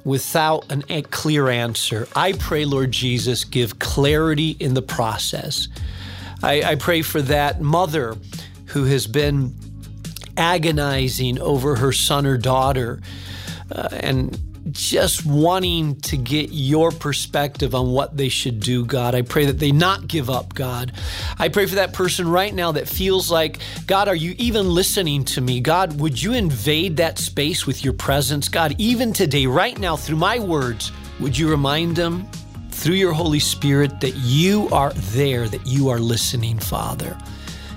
without 0.04 0.70
an, 0.70 0.84
a 0.88 1.02
clear 1.02 1.48
answer. 1.48 2.06
I 2.14 2.32
pray, 2.32 2.64
Lord 2.64 2.92
Jesus, 2.92 3.44
give 3.44 3.78
clarity 3.78 4.56
in 4.60 4.74
the 4.74 4.82
process. 4.82 5.68
I, 6.46 6.62
I 6.62 6.74
pray 6.76 7.02
for 7.02 7.20
that 7.22 7.60
mother 7.60 8.16
who 8.66 8.84
has 8.84 9.08
been 9.08 9.52
agonizing 10.36 11.40
over 11.40 11.74
her 11.74 11.90
son 11.90 12.24
or 12.24 12.38
daughter 12.38 13.00
uh, 13.72 13.88
and 13.90 14.38
just 14.70 15.26
wanting 15.26 16.00
to 16.02 16.16
get 16.16 16.50
your 16.52 16.92
perspective 16.92 17.74
on 17.74 17.90
what 17.90 18.16
they 18.16 18.28
should 18.28 18.60
do, 18.60 18.84
God. 18.84 19.16
I 19.16 19.22
pray 19.22 19.46
that 19.46 19.58
they 19.58 19.72
not 19.72 20.06
give 20.06 20.30
up, 20.30 20.54
God. 20.54 20.92
I 21.36 21.48
pray 21.48 21.66
for 21.66 21.76
that 21.76 21.92
person 21.92 22.28
right 22.28 22.54
now 22.54 22.72
that 22.72 22.88
feels 22.88 23.28
like, 23.28 23.58
God, 23.88 24.06
are 24.06 24.14
you 24.14 24.36
even 24.38 24.72
listening 24.72 25.24
to 25.26 25.40
me? 25.40 25.60
God, 25.60 25.98
would 25.98 26.20
you 26.20 26.32
invade 26.32 26.98
that 26.98 27.18
space 27.18 27.66
with 27.66 27.84
your 27.84 27.94
presence? 27.94 28.48
God, 28.48 28.76
even 28.78 29.12
today, 29.12 29.46
right 29.46 29.76
now, 29.78 29.96
through 29.96 30.16
my 30.16 30.38
words, 30.38 30.92
would 31.18 31.36
you 31.36 31.50
remind 31.50 31.96
them 31.96 32.28
through 32.76 32.94
your 32.94 33.12
Holy 33.12 33.40
Spirit 33.40 34.00
that 34.00 34.14
you 34.16 34.68
are 34.70 34.92
there, 34.92 35.48
that 35.48 35.66
you 35.66 35.88
are 35.88 35.98
listening, 35.98 36.58
Father. 36.58 37.16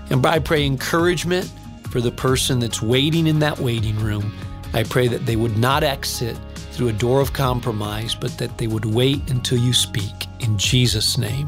And 0.09 0.25
I 0.25 0.39
pray 0.39 0.65
encouragement 0.65 1.49
for 1.89 2.01
the 2.01 2.11
person 2.11 2.59
that's 2.59 2.81
waiting 2.81 3.25
in 3.25 3.39
that 3.39 3.59
waiting 3.59 3.97
room. 3.99 4.33
I 4.73 4.83
pray 4.83 5.07
that 5.07 5.25
they 5.25 5.37
would 5.37 5.57
not 5.57 5.83
exit 5.83 6.37
through 6.71 6.89
a 6.89 6.93
door 6.93 7.21
of 7.21 7.33
compromise, 7.33 8.13
but 8.13 8.37
that 8.37 8.57
they 8.57 8.67
would 8.67 8.85
wait 8.85 9.31
until 9.31 9.57
you 9.57 9.73
speak. 9.73 10.27
In 10.41 10.57
Jesus' 10.57 11.17
name, 11.17 11.47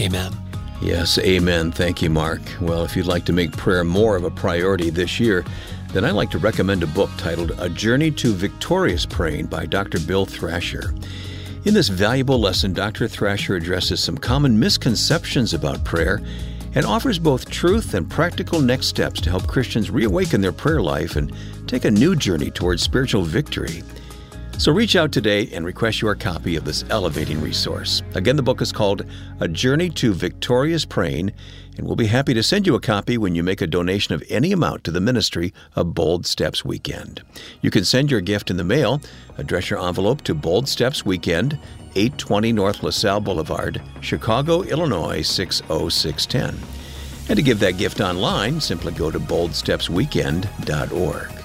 amen. 0.00 0.32
Yes, 0.80 1.18
amen. 1.18 1.72
Thank 1.72 2.02
you, 2.02 2.10
Mark. 2.10 2.40
Well, 2.60 2.84
if 2.84 2.96
you'd 2.96 3.06
like 3.06 3.24
to 3.26 3.32
make 3.32 3.52
prayer 3.52 3.84
more 3.84 4.16
of 4.16 4.24
a 4.24 4.30
priority 4.30 4.90
this 4.90 5.20
year, 5.20 5.44
then 5.92 6.04
I'd 6.04 6.12
like 6.12 6.30
to 6.30 6.38
recommend 6.38 6.82
a 6.82 6.88
book 6.88 7.10
titled 7.18 7.52
A 7.58 7.68
Journey 7.68 8.10
to 8.12 8.32
Victorious 8.32 9.06
Praying 9.06 9.46
by 9.46 9.66
Dr. 9.66 10.00
Bill 10.00 10.26
Thrasher. 10.26 10.94
In 11.66 11.74
this 11.74 11.88
valuable 11.88 12.38
lesson, 12.38 12.72
Dr. 12.72 13.08
Thrasher 13.08 13.56
addresses 13.56 13.98
some 13.98 14.16
common 14.16 14.56
misconceptions 14.56 15.52
about 15.52 15.82
prayer 15.82 16.22
and 16.76 16.86
offers 16.86 17.18
both 17.18 17.50
truth 17.50 17.94
and 17.94 18.08
practical 18.08 18.60
next 18.60 18.86
steps 18.86 19.20
to 19.22 19.30
help 19.30 19.48
Christians 19.48 19.90
reawaken 19.90 20.40
their 20.40 20.52
prayer 20.52 20.80
life 20.80 21.16
and 21.16 21.32
take 21.66 21.84
a 21.84 21.90
new 21.90 22.14
journey 22.14 22.52
towards 22.52 22.84
spiritual 22.84 23.22
victory. 23.22 23.82
So 24.58 24.72
reach 24.72 24.96
out 24.96 25.12
today 25.12 25.50
and 25.52 25.66
request 25.66 26.00
your 26.00 26.14
copy 26.14 26.56
of 26.56 26.64
this 26.64 26.82
elevating 26.88 27.42
resource. 27.42 28.02
Again, 28.14 28.36
the 28.36 28.42
book 28.42 28.62
is 28.62 28.72
called 28.72 29.04
A 29.38 29.46
Journey 29.46 29.90
to 29.90 30.14
Victorious 30.14 30.86
Praying, 30.86 31.32
and 31.76 31.86
we'll 31.86 31.94
be 31.94 32.06
happy 32.06 32.32
to 32.32 32.42
send 32.42 32.66
you 32.66 32.74
a 32.74 32.80
copy 32.80 33.18
when 33.18 33.34
you 33.34 33.42
make 33.42 33.60
a 33.60 33.66
donation 33.66 34.14
of 34.14 34.24
any 34.30 34.52
amount 34.52 34.82
to 34.84 34.90
the 34.90 35.00
ministry 35.00 35.52
of 35.76 35.92
Bold 35.92 36.24
Steps 36.24 36.64
Weekend. 36.64 37.22
You 37.60 37.70
can 37.70 37.84
send 37.84 38.10
your 38.10 38.22
gift 38.22 38.50
in 38.50 38.56
the 38.56 38.64
mail. 38.64 39.02
Address 39.36 39.68
your 39.68 39.86
envelope 39.86 40.22
to 40.22 40.34
Bold 40.34 40.68
Steps 40.68 41.04
Weekend, 41.04 41.58
820 41.94 42.52
North 42.52 42.82
LaSalle 42.82 43.20
Boulevard, 43.20 43.82
Chicago, 44.00 44.62
Illinois 44.62 45.20
60610. 45.20 46.56
And 47.28 47.36
to 47.36 47.42
give 47.42 47.60
that 47.60 47.76
gift 47.76 48.00
online, 48.00 48.62
simply 48.62 48.94
go 48.94 49.10
to 49.10 49.20
boldstepsweekend.org. 49.20 51.35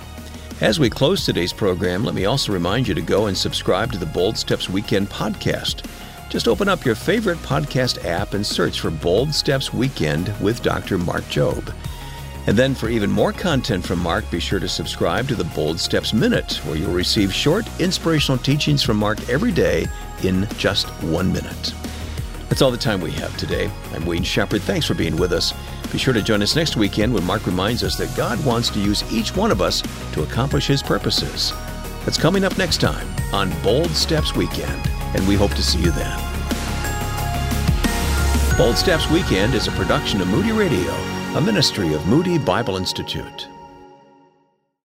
As 0.62 0.80
we 0.80 0.92
close 0.92 1.26
today's 1.26 1.52
program, 1.52 2.04
let 2.04 2.14
me 2.14 2.26
also 2.26 2.54
remind 2.54 2.88
you 2.88 2.94
to 2.94 3.02
go 3.02 3.26
and 3.26 3.36
subscribe 3.36 3.92
to 3.94 3.98
the 3.98 4.06
Bold 4.06 4.38
Steps 4.38 4.70
Weekend 4.70 5.10
podcast. 5.10 5.90
Just 6.30 6.48
open 6.48 6.70
up 6.70 6.86
your 6.86 6.94
favorite 6.94 7.40
podcast 7.40 8.06
app 8.06 8.36
and 8.36 8.46
search 8.46 8.80
for 8.80 8.92
Bold 8.92 9.34
Steps 9.34 9.74
Weekend 9.74 10.32
with 10.40 10.62
Dr. 10.62 11.00
Mark 11.00 11.24
Jobe. 11.24 11.74
And 12.46 12.56
then 12.56 12.76
for 12.76 12.90
even 12.90 13.10
more 13.10 13.34
content 13.34 13.84
from 13.84 13.98
Mark, 14.04 14.30
be 14.30 14.40
sure 14.40 14.60
to 14.60 14.70
subscribe 14.70 15.28
to 15.30 15.36
the 15.36 15.46
Bold 15.46 15.80
Steps 15.80 16.14
Minute, 16.14 16.58
where 16.58 16.78
you'll 16.78 16.94
receive 16.94 17.34
short, 17.34 17.66
inspirational 17.80 18.38
teachings 18.38 18.84
from 18.84 18.98
Mark 18.98 19.28
every 19.30 19.52
day 19.52 19.88
in 20.22 20.48
just 20.60 20.88
one 21.02 21.34
minute. 21.34 21.74
That's 22.52 22.62
all 22.62 22.70
the 22.70 22.76
time 22.76 23.00
we 23.00 23.12
have 23.12 23.36
today. 23.38 23.72
I'm 23.94 24.06
Wayne 24.06 24.24
Shepherd. 24.24 24.62
Thanks 24.64 24.86
for 24.86 24.94
being 24.94 25.16
with 25.16 25.32
us. 25.32 25.54
Be 25.90 25.98
sure 25.98 26.14
to 26.14 26.22
join 26.22 26.42
us 26.42 26.54
next 26.54 26.76
weekend 26.76 27.14
when 27.14 27.24
Mark 27.24 27.46
reminds 27.46 27.82
us 27.82 27.96
that 27.96 28.14
God 28.18 28.44
wants 28.46 28.70
to 28.72 28.80
use 28.82 29.10
each 29.10 29.34
one 29.34 29.52
of 29.52 29.62
us 29.62 29.82
to 30.12 30.24
accomplish 30.24 30.68
His 30.68 30.84
purposes. 30.84 31.54
That's 32.04 32.18
coming 32.18 32.44
up 32.44 32.58
next 32.58 32.82
time 32.82 33.08
on 33.34 33.50
Bold 33.64 33.92
Steps 33.92 34.36
Weekend, 34.36 34.86
and 35.16 35.26
we 35.30 35.36
hope 35.36 35.52
to 35.52 35.64
see 35.64 35.80
you 35.80 35.92
then. 35.92 36.20
Bold 38.58 38.78
Steps 38.78 39.10
Weekend 39.10 39.54
is 39.54 39.70
a 39.70 39.72
production 39.72 40.20
of 40.20 40.28
Moody 40.28 40.52
Radio, 40.52 40.92
a 41.36 41.40
ministry 41.40 41.94
of 41.94 42.06
Moody 42.06 42.38
Bible 42.38 42.76
Institute. 42.76 43.48